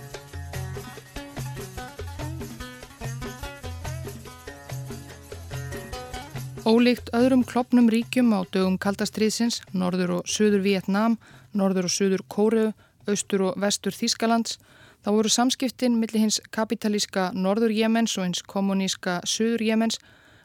Ólíkt 6.62 7.10
öðrum 7.17 7.41
klopnum 7.41 7.88
ríkjum 7.89 8.30
á 8.38 8.46
dögum 8.54 8.78
kaldastriðsins, 8.78 9.63
norður 9.74 10.20
og 10.20 10.30
söður 10.30 10.62
Vietnám, 10.62 11.17
norður 11.58 11.89
og 11.89 11.94
söður 11.96 12.22
Kóru, 12.30 12.67
austur 13.10 13.48
og 13.50 13.58
vestur 13.60 13.96
Þískalands, 13.98 14.60
þá 15.02 15.10
voru 15.15 15.32
samskiptin 15.34 15.98
millir 15.98 16.22
hins 16.28 16.38
kapitalíska 16.54 17.32
norður 17.34 17.74
Jemens 17.74 18.13
og 18.20 18.28
hins 18.28 18.44
kommuníska 18.46 19.20
söður 19.26 19.65
Jemens 19.65 19.98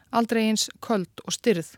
aldrei 0.09 0.47
eins 0.47 0.71
köld 0.81 1.21
og 1.25 1.37
styrð. 1.37 1.75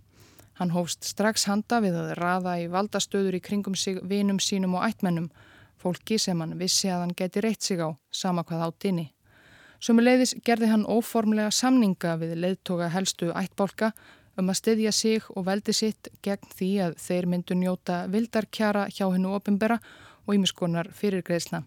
Hann 0.59 0.73
hófst 0.75 1.05
strax 1.07 1.45
handa 1.47 1.77
við 1.79 1.95
að 1.95 2.09
raða 2.19 2.57
í 2.59 2.65
valdastöður 2.67 3.37
í 3.37 3.39
kringum 3.39 3.77
sig 3.79 4.01
vinum 4.03 4.41
sínum 4.43 4.73
og 4.75 4.89
ættmennum, 4.89 5.29
fólki 5.79 6.17
sem 6.19 6.41
hann 6.43 6.57
vissi 6.59 6.89
að 6.91 7.05
hann 7.05 7.13
geti 7.15 7.43
reitt 7.45 7.63
sig 7.63 7.79
á, 7.79 7.95
sama 8.11 8.43
hvað 8.43 8.65
átt 8.65 8.87
inni. 8.89 9.05
Sumuleiðis 9.79 10.35
gerði 10.43 10.69
hann 10.73 10.85
óformlega 10.91 11.51
samninga 11.55 12.17
við 12.19 12.35
leiðtoga 12.43 12.89
helstu 12.91 13.29
ættbólka 13.31 13.93
um 14.39 14.51
að 14.51 14.59
styðja 14.59 14.91
sig 14.95 15.27
og 15.35 15.45
veldi 15.47 15.75
sitt 15.75 16.09
gegn 16.23 16.51
því 16.55 16.69
að 16.83 16.97
þeir 16.99 17.27
myndu 17.31 17.55
njóta 17.55 17.99
vildarkjara 18.11 18.87
hjá 18.91 19.05
hennu 19.07 19.31
opimbera 19.35 19.79
og 20.25 20.35
ímiskonar 20.35 20.91
fyrirgreðsla. 20.95 21.63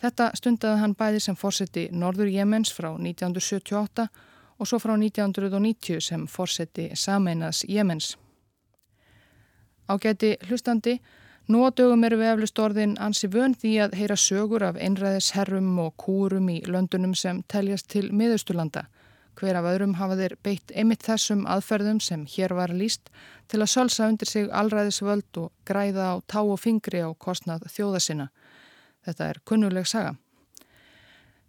Þetta 0.00 0.30
stundaði 0.36 0.80
hann 0.80 0.96
bæði 0.96 1.20
sem 1.24 1.36
fórseti 1.36 1.86
Norður 1.92 2.32
Jemens 2.32 2.72
frá 2.72 2.90
1978 2.94 4.08
og 4.56 4.68
svo 4.68 4.80
frá 4.80 4.94
1990 4.96 6.00
sem 6.04 6.26
fórseti 6.28 6.90
sameinaðs 6.96 7.64
Jemens. 7.68 8.14
Ágæti 9.88 10.34
hlustandi, 10.48 10.98
nú 11.48 11.62
á 11.62 11.70
dögum 11.70 12.04
eru 12.04 12.18
við 12.20 12.32
eflust 12.32 12.58
orðin 12.58 12.96
ansi 13.02 13.28
vön 13.30 13.54
því 13.54 13.72
að 13.84 13.96
heyra 14.00 14.16
sögur 14.18 14.64
af 14.66 14.76
einræðisherrum 14.76 15.78
og 15.78 15.94
kúrum 16.02 16.48
í 16.50 16.60
löndunum 16.66 17.14
sem 17.14 17.42
teljast 17.48 17.88
til 17.92 18.10
miðausturlanda. 18.12 18.86
Hver 19.36 19.58
af 19.60 19.66
öðrum 19.68 19.96
hafa 20.00 20.16
þeir 20.16 20.34
beitt 20.42 20.72
einmitt 20.72 21.04
þessum 21.04 21.44
aðferðum 21.46 21.98
sem 22.00 22.22
hér 22.26 22.54
var 22.56 22.72
líst 22.72 23.10
til 23.52 23.60
að 23.60 23.72
sölsa 23.74 24.08
undir 24.08 24.30
sig 24.30 24.48
allræðisvöld 24.48 25.40
og 25.42 25.50
græða 25.68 26.12
á 26.12 26.14
tá 26.24 26.40
og 26.40 26.60
fingri 26.60 27.02
á 27.04 27.12
kostnað 27.12 27.66
þjóðasina. 27.68 28.30
Þetta 29.04 29.28
er 29.28 29.42
kunnuleg 29.44 29.86
saga. 29.86 30.14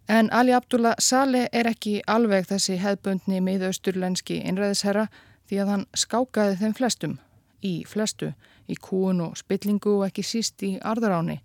En 0.08 0.30
Ali 0.32 0.52
Abdullah 0.56 0.94
Saleh 0.98 1.48
er 1.52 1.68
ekki 1.68 1.98
alveg 2.06 2.46
þessi 2.48 2.78
hefðbundni 2.80 3.40
miðausturlenski 3.44 4.38
innræðisherra 4.40 5.08
því 5.48 5.58
að 5.62 5.72
hann 5.72 5.84
skákaði 5.96 6.54
þeim 6.60 6.76
flestum, 6.76 7.18
í 7.60 7.84
flestu, 7.88 8.30
í 8.68 8.76
kúun 8.76 9.22
og 9.24 9.36
spillingu 9.40 9.98
og 9.98 10.06
ekki 10.08 10.24
síst 10.26 10.62
í 10.62 10.76
arðaráni. 10.78 11.40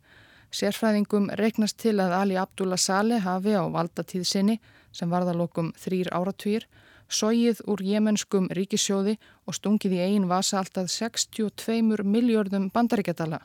Sérfræðingum 0.53 1.31
reiknast 1.39 1.79
til 1.81 1.95
að 2.03 2.13
Ali 2.19 2.35
Abdullah 2.37 2.77
Saleh 2.77 3.23
hafi 3.23 3.55
á 3.57 3.63
valdatíð 3.65 4.25
sinni, 4.27 4.59
sem 4.93 5.09
varðalokum 5.09 5.71
þrýr 5.81 6.11
áratvír, 6.13 6.67
sóið 7.09 7.63
úr 7.69 7.81
jemenskum 7.81 8.49
ríkissjóði 8.53 9.15
og 9.47 9.57
stungið 9.57 9.95
í 9.97 10.01
einn 10.05 10.27
vasa 10.29 10.59
alltaf 10.59 10.91
62 10.93 12.03
miljörðum 12.05 12.69
bandaríkjadala. 12.73 13.39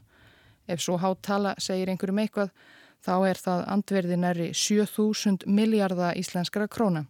Ef 0.68 0.84
svo 0.84 0.98
hátt 1.00 1.22
tala 1.24 1.54
segir 1.58 1.88
einhverjum 1.88 2.20
eitthvað, 2.20 2.52
þá 3.00 3.14
er 3.30 3.40
það 3.40 3.64
andverði 3.72 4.18
næri 4.20 4.50
7000 4.52 5.46
miljardar 5.46 6.18
íslenskara 6.18 6.68
króna. 6.68 7.06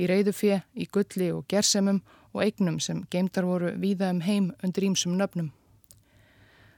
Í 0.00 0.08
reyðu 0.08 0.32
fjö, 0.32 0.60
í 0.76 0.88
gulli 0.92 1.30
og 1.32 1.44
gersemum 1.48 2.00
og 2.32 2.42
eignum 2.44 2.80
sem 2.80 3.04
geimtar 3.12 3.44
voru 3.48 3.72
víða 3.80 4.10
um 4.12 4.20
heim 4.24 4.50
undir 4.64 4.88
ímsum 4.88 5.16
nöfnum. 5.16 5.52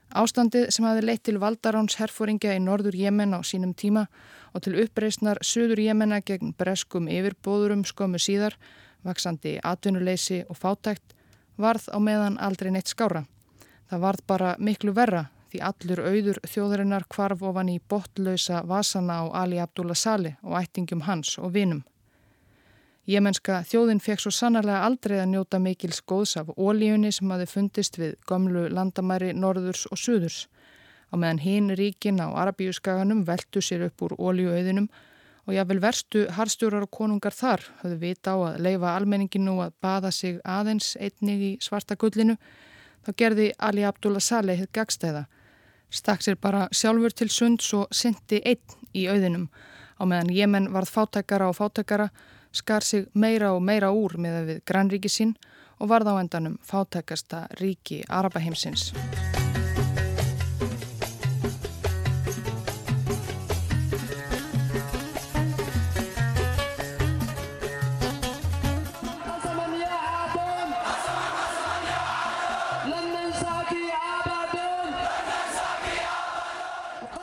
Ástandið 0.08 0.70
sem 0.72 0.86
hafi 0.88 1.02
leitt 1.04 1.22
til 1.28 1.36
Valdaráns 1.36 1.98
herfóringja 2.00 2.54
í 2.56 2.60
norður 2.64 2.96
Jemen 2.96 3.36
á 3.36 3.44
sínum 3.44 3.74
tíma 3.76 4.06
og 4.56 4.62
til 4.64 4.78
uppreysnar 4.80 5.40
söður 5.44 5.82
Jemena 5.84 6.22
gegn 6.24 6.54
breskum 6.56 7.10
yfirbóðurum 7.12 7.84
skömmu 7.84 8.16
síðar, 8.16 8.56
vaksandi 9.04 9.58
atvinnuleysi 9.60 10.46
og 10.48 10.56
fátækt, 10.56 11.12
varð 11.60 11.90
á 11.92 11.98
meðan 12.00 12.38
aldrei 12.40 12.70
neitt 12.72 12.88
skára. 12.88 13.26
Það 13.90 14.04
varð 14.06 14.24
bara 14.26 14.54
miklu 14.58 14.96
verra 14.96 15.26
því 15.52 15.60
allur 15.64 16.02
auður 16.04 16.40
þjóðarinnar 16.44 17.04
kvarf 17.12 17.44
ofan 17.44 17.68
í 17.72 17.78
botlausa 17.80 18.62
vasana 18.64 19.20
á 19.20 19.44
Ali 19.44 19.60
Abdullah 19.60 19.96
Saleh 19.96 20.40
og 20.42 20.56
ættingum 20.60 21.04
hans 21.04 21.36
og 21.38 21.52
vinum. 21.52 21.84
Jemenska 23.08 23.62
þjóðin 23.64 24.02
fekk 24.04 24.20
svo 24.20 24.30
sannarlega 24.36 24.82
aldrei 24.84 25.16
að 25.22 25.30
njóta 25.30 25.58
mikils 25.64 26.02
góðs 26.04 26.34
af 26.36 26.50
ólíunni 26.60 27.08
sem 27.16 27.30
hafi 27.32 27.46
fundist 27.48 27.96
við 27.96 28.18
gömlu 28.28 28.66
landamæri 28.68 29.30
norðurs 29.32 29.86
og 29.88 29.96
suðurs. 29.96 30.42
Á 31.08 31.16
meðan 31.16 31.40
hinn 31.40 31.70
ríkin 31.72 32.20
á 32.20 32.28
Arabíuskaganum 32.28 33.24
veltu 33.24 33.64
sér 33.64 33.86
upp 33.86 34.04
úr 34.04 34.12
ólíuauðinum 34.20 34.90
og 35.48 35.56
jáfnvel 35.56 35.80
verstu 35.80 36.26
harstjórar 36.36 36.84
og 36.84 36.92
konungar 36.92 37.32
þar 37.32 37.64
höfðu 37.80 37.98
vita 38.02 38.36
á 38.36 38.52
að 38.52 38.60
leifa 38.66 38.92
almenninginu 38.98 39.56
að 39.64 39.72
baða 39.80 40.12
sig 40.12 40.36
aðeins 40.44 40.92
einnig 41.00 41.40
í 41.40 41.52
svarta 41.64 41.96
gullinu 41.96 42.36
þá 43.06 43.14
gerði 43.16 43.50
Ali 43.56 43.88
Abdullah 43.88 44.20
Saleh 44.20 44.60
hitt 44.60 44.74
gagstæða 44.76 45.24
stakk 45.88 46.20
sér 46.20 46.36
bara 46.36 46.66
sjálfur 46.76 47.16
til 47.16 47.32
sunds 47.32 47.72
og 47.72 47.88
syndi 47.88 48.42
einn 48.44 48.80
í 48.92 49.08
auðinum 49.08 49.48
á 49.96 50.04
meðan 50.04 50.34
Jemen 50.36 50.68
varð 50.74 50.92
fátækara 50.92 51.48
og 51.48 51.56
fátækara 51.56 52.10
skar 52.58 52.84
sig 52.84 53.06
meira 53.14 53.52
og 53.54 53.62
meira 53.62 53.92
úr 53.94 54.18
með 54.18 54.40
við 54.50 54.64
grannríki 54.68 55.12
sín 55.12 55.36
og 55.78 55.92
varð 55.92 56.10
á 56.10 56.14
endanum 56.18 56.58
fátækasta 56.66 57.46
ríki 57.60 58.02
Arabaheimsins. 58.08 58.92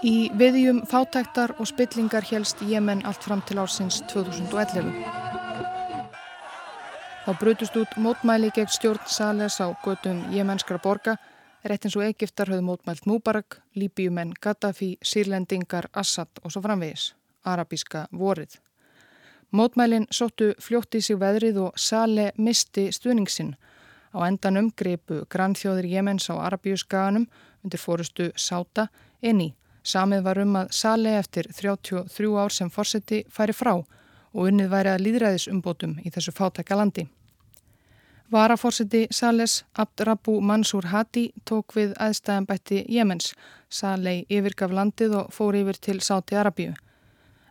Í 0.05 0.29
viðjum 0.37 0.83
fátæktar 0.85 1.55
og 1.57 1.65
spillingar 1.65 2.27
helst 2.29 2.61
Jemen 2.61 3.01
allt 3.09 3.25
fram 3.25 3.41
til 3.49 3.57
ársins 3.57 4.03
2011. 4.13 5.24
Þá 7.25 7.31
brutust 7.41 7.77
út 7.81 7.93
mótmæli 7.97 8.51
gegn 8.53 8.69
stjórn 8.69 9.07
Sales 9.09 9.55
á 9.57 9.73
götum 9.81 10.19
jemenskra 10.29 10.77
borga, 10.77 11.15
rétt 11.65 11.87
eins 11.87 11.95
og 11.97 12.05
Egiptar 12.05 12.51
höfðu 12.53 12.67
mótmælt 12.67 13.07
Mubarak, 13.09 13.57
Líbíumenn 13.73 14.35
Gaddafi, 14.37 14.91
Sýrlendingar, 15.01 15.89
Assad 15.93 16.29
og 16.43 16.53
svo 16.53 16.61
framvegis, 16.61 17.15
arabíska 17.43 18.05
vorið. 18.11 18.59
Mótmælin 19.51 20.05
sóttu 20.13 20.51
fljótt 20.61 20.99
í 20.99 21.01
sig 21.01 21.17
veðrið 21.17 21.59
og 21.65 21.81
Sale 21.81 22.29
misti 22.37 22.91
stuðningsinn. 22.93 23.55
Á 24.13 24.29
endanum 24.29 24.69
greipu 24.77 25.23
grannþjóðir 25.25 25.89
Jemens 25.97 26.29
á 26.29 26.37
arabíuskaganum 26.37 27.25
undir 27.63 27.81
fórustu 27.81 28.29
Sáta 28.37 28.87
inn 29.21 29.41
í 29.41 29.53
Samið 29.85 30.23
var 30.25 30.39
um 30.41 30.55
að 30.57 30.71
Sali 30.73 31.11
eftir 31.13 31.45
33 31.53 32.29
ár 32.41 32.53
sem 32.53 32.71
fórseti 32.73 33.19
færi 33.29 33.53
frá 33.53 33.75
og 33.75 33.85
unnið 34.43 34.71
væri 34.71 34.91
að 34.91 35.03
líðræðisumbótum 35.05 35.99
í 36.03 36.11
þessu 36.11 36.33
fátækka 36.35 36.75
landi. 36.75 37.07
Varafórseti 38.31 39.07
Sales 39.11 39.65
Abdrabu 39.77 40.39
Mansur 40.41 40.87
Hati 40.89 41.29
tók 41.45 41.75
við 41.77 41.93
aðstæðanbætti 42.01 42.81
Jemens. 42.89 43.33
Salei 43.69 44.25
yfirgaf 44.29 44.73
landið 44.73 45.13
og 45.19 45.29
fór 45.33 45.55
yfir 45.59 45.77
til 45.77 46.01
Sáti 46.01 46.35
Arabíu. 46.35 46.73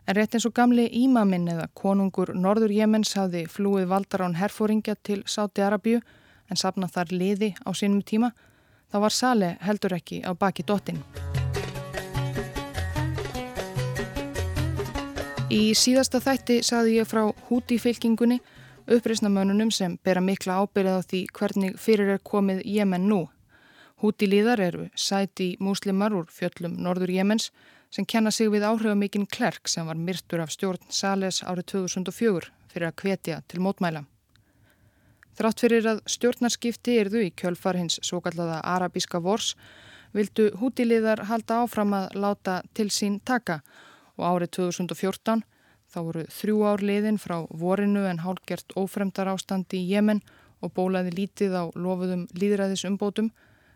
En 0.05 0.15
rétt 0.15 0.35
eins 0.35 0.45
og 0.45 0.53
gamli 0.53 0.89
ímaminn 0.91 1.47
eða 1.49 1.69
konungur 1.73 2.33
Norður 2.35 2.75
Jemens 2.75 3.15
hafði 3.17 3.45
flúið 3.49 3.87
valdar 3.89 4.27
án 4.27 4.37
herfóringja 4.37 4.97
til 5.01 5.23
Sáti 5.25 5.63
Arabíu 5.65 6.03
en 6.51 6.59
sapnað 6.59 6.93
þar 6.99 7.15
liði 7.15 7.53
á 7.65 7.69
sínum 7.73 8.03
tíma, 8.05 8.33
þá 8.91 9.01
var 9.07 9.15
Sale 9.15 9.55
heldur 9.65 9.97
ekki 9.97 10.21
á 10.21 10.35
baki 10.37 10.67
dottin. 10.67 11.01
Í 15.53 15.75
síðasta 15.77 16.17
þætti 16.17 16.55
saði 16.65 16.95
ég 16.95 17.05
frá 17.05 17.27
húti 17.51 17.75
fylkingunni, 17.77 18.39
uppreysnamönunum 18.89 19.69
sem 19.69 19.93
bera 20.01 20.23
mikla 20.23 20.55
ábyrðað 20.63 20.97
á 20.97 21.07
því 21.11 21.19
hvernig 21.37 21.77
fyrir 21.77 22.09
er 22.15 22.21
komið 22.25 22.63
Jemen 22.65 23.05
nú. 23.05 23.19
Húti 24.01 24.25
líðar 24.25 24.63
eru 24.65 24.87
sæti 24.97 25.51
múslimar 25.61 26.17
úr 26.17 26.25
fjöllum 26.33 26.79
Norður 26.81 27.13
Jemens 27.13 27.51
sem 27.93 28.09
kenna 28.09 28.33
sig 28.33 28.49
við 28.49 28.65
áhrifamikinn 28.65 29.29
Klerk 29.29 29.69
sem 29.69 29.85
var 29.85 30.01
myrtur 30.01 30.41
af 30.41 30.49
stjórn 30.49 30.81
Sales 30.89 31.43
árið 31.45 31.69
2004 31.75 32.49
fyrir 32.73 32.89
að 32.89 32.99
kvetja 33.05 33.41
til 33.45 33.61
mótmæla. 33.61 34.07
Þrátt 35.37 35.61
fyrir 35.61 35.93
að 35.93 36.05
stjórnarskipti 36.09 36.97
erðu 37.03 37.21
í 37.21 37.33
kjölfar 37.37 37.77
hins 37.77 38.01
svo 38.01 38.17
kallaða 38.17 38.63
arabíska 38.65 39.21
vors 39.21 39.53
vildu 40.15 40.55
hútiliðar 40.57 41.27
halda 41.29 41.61
áfram 41.61 41.93
að 41.93 42.15
láta 42.17 42.63
til 42.73 42.89
sín 42.89 43.21
taka 43.21 43.61
og 43.61 43.84
árið 44.23 44.51
2014 44.59 45.43
þá 45.91 45.99
voru 45.99 46.23
þrjú 46.31 46.61
ár 46.67 46.83
liðin 46.83 47.19
frá 47.21 47.37
vorinu 47.49 48.05
en 48.09 48.21
hálgert 48.23 48.75
ófremdar 48.79 49.29
ástandi 49.33 49.81
í 49.81 49.89
Jemen 49.93 50.21
og 50.63 50.73
bólaði 50.73 51.13
lítið 51.15 51.57
á 51.59 51.63
lofuðum 51.75 52.25
líðræðisumbótum, 52.33 53.29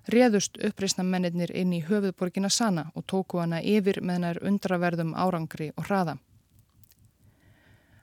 réðust 0.10 0.58
uppreysna 0.64 1.04
mennir 1.04 1.52
inn 1.54 1.74
í 1.76 1.84
höfuðborgina 1.86 2.50
Sana 2.50 2.90
og 2.96 3.06
tóku 3.06 3.42
hana 3.42 3.62
yfir 3.62 4.02
með 4.02 4.20
hennar 4.20 4.42
undraverðum 4.42 5.14
árangri 5.14 5.70
og 5.76 5.86
hraða. 5.90 6.18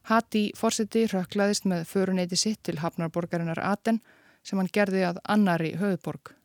Hati 0.07 0.53
fórseti 0.55 1.07
rökklaðist 1.11 1.65
með 1.67 1.89
föruneyti 1.91 2.37
sitt 2.39 2.63
til 2.63 2.79
hafnarborgarinnar 2.79 3.59
Aten 3.59 3.99
sem 4.47 4.61
hann 4.61 4.71
gerði 4.71 5.03
að 5.09 5.19
annari 5.25 5.73
höfuborg. 5.81 6.37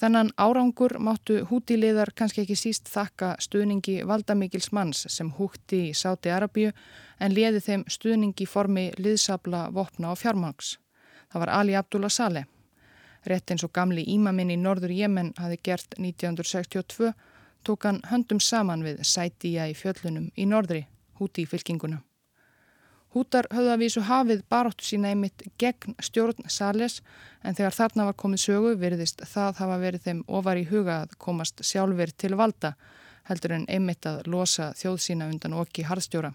Þennan 0.00 0.30
árangur 0.40 0.94
máttu 0.96 1.42
hútiliðar 1.50 2.14
kannski 2.16 2.40
ekki 2.46 2.54
síst 2.56 2.86
þakka 2.88 3.34
stuðningi 3.44 3.98
valdamikils 4.08 4.70
manns 4.72 5.02
sem 5.12 5.28
hútti 5.36 5.90
í 5.90 5.96
Sáti 5.96 6.32
Arabíu 6.32 6.70
en 7.20 7.34
liði 7.36 7.60
þeim 7.66 7.84
stuðningi 7.84 8.46
formi 8.48 8.86
liðsabla, 8.96 9.66
vopna 9.76 10.14
og 10.14 10.22
fjármangs. 10.22 10.78
Það 11.28 11.44
var 11.44 11.54
Ali 11.58 11.76
Abdullah 11.76 12.16
Saleh. 12.16 12.48
Rétt 13.28 13.52
eins 13.52 13.66
og 13.66 13.74
gamli 13.76 14.06
ímaminn 14.08 14.54
í 14.54 14.56
norður 14.56 14.96
Jemen 14.96 15.34
hafi 15.36 15.60
gert 15.68 15.98
1962 15.98 17.12
tók 17.68 17.84
hann 17.84 18.00
höndum 18.08 18.40
saman 18.40 18.86
við 18.86 19.04
Sætija 19.04 19.68
í 19.68 19.76
fjöllunum 19.76 20.30
í 20.32 20.48
norðri, 20.48 20.86
húti 21.20 21.44
í 21.44 21.50
fylkinguna. 21.50 22.00
Hútar 23.10 23.48
höfðu 23.50 23.70
að 23.72 23.80
vísu 23.82 24.00
hafið 24.06 24.42
baróttu 24.52 24.86
sína 24.86 25.10
einmitt 25.10 25.42
gegn 25.58 25.96
stjórn 25.98 26.46
Sales 26.46 27.00
en 27.42 27.56
þegar 27.58 27.74
þarna 27.74 28.04
var 28.06 28.16
komið 28.22 28.42
sögu 28.44 28.74
veriðist 28.78 29.24
það 29.26 29.58
hafa 29.58 29.78
verið 29.82 30.04
þeim 30.04 30.20
ofar 30.28 30.60
í 30.60 30.68
huga 30.70 31.00
að 31.04 31.16
komast 31.18 31.64
sjálfur 31.66 32.12
til 32.14 32.36
valda 32.38 32.76
heldur 33.26 33.56
en 33.56 33.66
einmitt 33.66 34.06
að 34.06 34.30
losa 34.30 34.70
þjóð 34.78 35.00
sína 35.02 35.28
undan 35.32 35.58
okki 35.58 35.88
harðstjóra. 35.90 36.30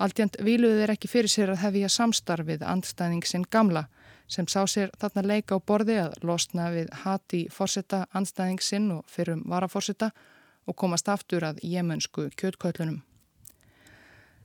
Altjent 0.00 0.40
viluði 0.40 0.80
þeir 0.80 0.94
ekki 0.96 1.12
fyrir 1.12 1.30
sér 1.30 1.52
að 1.52 1.62
hefja 1.66 1.92
samstarfið 1.92 2.64
andstæðing 2.72 3.28
sinn 3.28 3.44
gamla 3.52 3.84
sem 4.32 4.48
sá 4.48 4.64
sér 4.64 4.90
þarna 4.98 5.28
leika 5.28 5.60
á 5.60 5.66
borði 5.68 6.00
að 6.06 6.18
losna 6.24 6.72
við 6.72 6.88
hati 7.04 7.44
fórsetta 7.52 8.06
andstæðing 8.16 8.64
sinn 8.64 8.90
og 8.96 9.04
fyrrum 9.12 9.44
varafórsetta 9.44 10.10
og 10.64 10.78
komast 10.78 11.12
aftur 11.12 11.44
að 11.44 11.60
jemönsku 11.62 12.30
kjötköllunum. 12.32 13.02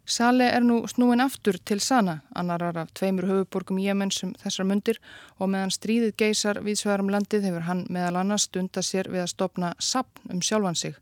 Sale 0.08 0.46
er 0.56 0.64
nú 0.64 0.86
snúin 0.88 1.20
aftur 1.20 1.58
til 1.68 1.82
Sana, 1.84 2.22
annarar 2.32 2.78
af 2.80 2.94
tveimur 2.96 3.26
höfuborgum 3.28 3.80
Jemensum 3.84 4.30
þessar 4.40 4.64
mundir 4.70 5.00
og 5.36 5.50
meðan 5.52 5.74
stríðið 5.76 6.14
geysar 6.22 6.62
við 6.64 6.78
svegarum 6.80 7.12
landið 7.12 7.50
hefur 7.50 7.66
hann 7.68 7.82
meðal 7.92 8.22
annars 8.22 8.46
stunda 8.48 8.80
sér 8.80 9.10
við 9.12 9.26
að 9.26 9.34
stopna 9.34 9.74
sapn 9.84 10.32
um 10.32 10.40
sjálfan 10.40 10.80
sig. 10.80 10.96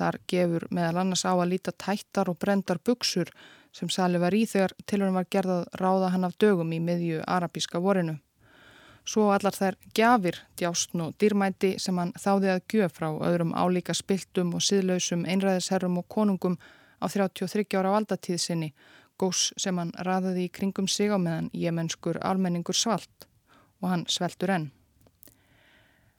Þar 0.00 0.16
gefur 0.32 0.64
meðal 0.70 1.02
annars 1.02 1.26
á 1.28 1.36
að 1.36 1.50
líta 1.50 1.76
tættar 1.76 2.32
og 2.32 2.38
brendar 2.40 2.80
buksur 2.80 3.28
sem 3.76 3.92
Sale 3.92 4.16
var 4.18 4.32
í 4.32 4.46
þegar 4.48 4.72
tilhörum 4.86 5.20
var 5.20 5.28
gerðað 5.28 5.68
ráða 5.82 6.10
hann 6.16 6.24
af 6.24 6.40
dögum 6.40 6.72
í 6.72 6.80
miðju 6.80 7.20
arabíska 7.28 7.84
vorinu. 7.84 8.16
Svo 9.04 9.28
allar 9.32 9.52
þær 9.52 9.76
gjafir, 9.92 10.40
djástn 10.56 11.04
og 11.04 11.14
dýrmæti 11.20 11.76
sem 11.76 12.00
hann 12.00 12.16
þáði 12.16 12.54
að 12.54 12.64
gjöf 12.72 12.96
frá 12.96 13.12
öðrum 13.12 13.52
álíka 13.52 13.92
spiltum 13.92 14.56
og 14.56 14.64
siðlausum 14.64 15.28
einræðisherrum 15.28 16.00
og 16.00 16.08
konungum 16.08 16.56
á 17.02 17.06
33 17.08 17.78
ára 17.78 17.94
valdatíð 17.96 18.40
sinni, 18.42 18.72
gós 19.18 19.52
sem 19.56 19.78
hann 19.78 19.92
raðaði 20.06 20.46
í 20.46 20.54
kringum 20.54 20.88
sig 20.88 21.10
á 21.10 21.18
meðan 21.18 21.50
jemenskur 21.52 22.20
almenningur 22.22 22.76
svalt 22.76 23.28
og 23.82 23.88
hann 23.92 24.04
sveltur 24.08 24.54
enn. 24.54 24.70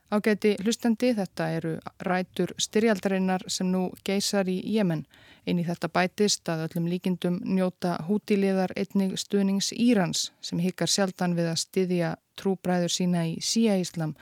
Ágæti 0.09 0.55
hlustandi 0.63 1.11
þetta 1.13 1.47
eru 1.53 1.71
rætur 2.01 2.55
styrjaldarinnar 2.57 3.43
sem 3.47 3.67
nú 3.69 3.91
geysar 4.05 4.47
í 4.49 4.57
Jemen. 4.73 5.03
Einn 5.45 5.61
í 5.61 5.65
þetta 5.67 5.89
bætist 5.93 6.49
að 6.49 6.63
öllum 6.65 6.88
líkindum 6.89 7.38
njóta 7.45 7.93
hútiliðar 8.07 8.73
einnig 8.75 9.13
stuðnings 9.21 9.69
Írans 9.77 10.32
sem 10.41 10.61
hikkar 10.65 10.89
sjaldan 10.89 11.38
við 11.38 11.51
að 11.51 11.61
styðja 11.61 12.09
trúbræður 12.41 12.95
sína 12.95 13.27
í 13.30 13.38
síja 13.38 13.77
Íslam 13.77 14.15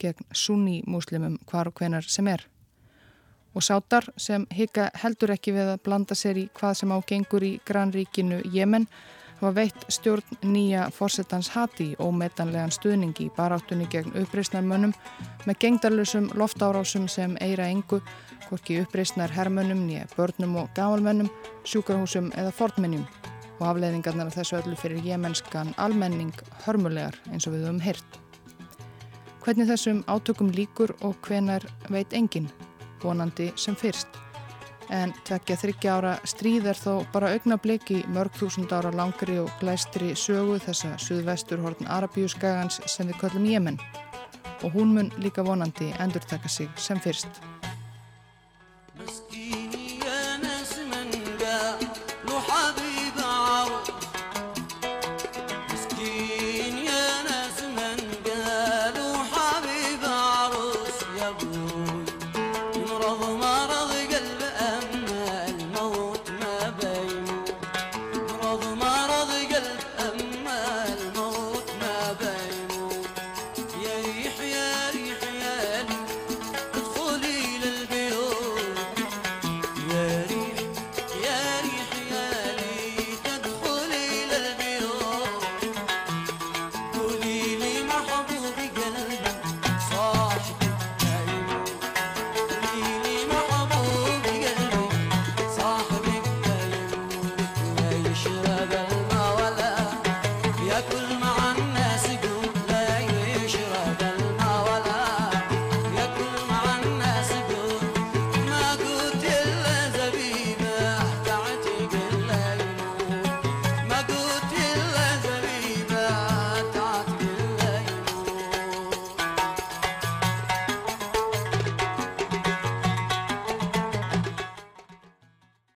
gegn 0.00 0.24
sunni 0.32 0.80
múslimum 0.88 1.36
hvar 1.44 1.68
og 1.68 1.76
hvenar 1.76 2.08
sem 2.08 2.28
er 2.32 2.48
og 3.54 3.62
sátar 3.62 4.08
sem 4.16 4.46
hika 4.50 4.90
heldur 5.02 5.34
ekki 5.34 5.54
við 5.54 5.74
að 5.74 5.82
blanda 5.86 6.14
sér 6.18 6.40
í 6.42 6.48
hvað 6.54 6.78
sem 6.80 6.94
ágengur 6.94 7.46
í 7.46 7.52
grannríkinu 7.66 8.42
Jemen 8.52 8.88
hafa 9.40 9.52
veitt 9.54 9.84
stjórn 9.92 10.38
nýja 10.46 10.88
fórsetans 10.94 11.50
hati 11.54 11.92
og 11.98 12.14
metanlegan 12.16 12.72
stuðningi 12.72 13.28
í 13.28 13.32
baráttunni 13.36 13.86
gegn 13.92 14.14
uppreysnarmönnum 14.22 14.94
með 15.44 15.60
gengdarlusum 15.60 16.30
loftárásum 16.38 17.08
sem 17.08 17.36
eira 17.44 17.68
engu, 17.68 18.00
hvorki 18.48 18.80
uppreysnar 18.82 19.32
herrmönnum 19.34 19.84
nýja 19.86 20.08
börnum 20.16 20.56
og 20.62 20.72
gamalmönnum, 20.76 21.30
sjúkarhúsum 21.64 22.32
eða 22.38 22.54
fornmennjum 22.54 23.06
og 23.60 23.66
afleiðingarnar 23.70 24.30
af 24.30 24.38
þessu 24.38 24.58
öllu 24.62 24.76
fyrir 24.78 25.04
jemenskan 25.04 25.74
almenning 25.78 26.34
hörmulegar 26.64 27.18
eins 27.30 27.46
og 27.46 27.54
við 27.54 27.68
höfum 27.68 27.82
hirt. 27.84 28.20
Hvernig 29.44 29.68
þessum 29.68 30.04
átökum 30.08 30.54
líkur 30.56 30.94
og 31.04 31.18
hvenar 31.26 31.66
veit 31.92 32.16
enginn 32.16 32.48
vonandi 33.04 33.52
sem 33.60 33.76
fyrst. 33.78 34.08
En 34.92 35.14
tvekja 35.24 35.56
þryggja 35.62 35.94
ára 35.96 36.12
stríð 36.28 36.68
er 36.72 36.78
þó 36.78 37.06
bara 37.12 37.32
augnablík 37.36 37.90
í 37.94 38.02
mörg 38.12 38.36
þúsund 38.36 38.72
ára 38.76 38.92
langri 38.92 39.38
og 39.40 39.52
glæstri 39.62 40.12
sögu 40.18 40.58
þessa 40.66 40.92
suðvesturhortn 41.06 41.88
Arabíuskagans 41.88 42.82
sem 42.90 43.08
við 43.08 43.20
kallum 43.22 43.48
Jemen. 43.48 43.80
Og 44.62 44.76
hún 44.76 44.94
mun 44.96 45.12
líka 45.24 45.44
vonandi 45.44 45.92
endur 46.00 46.24
taka 46.28 46.48
sig 46.48 46.68
sem 46.76 47.00
fyrst. 47.00 47.40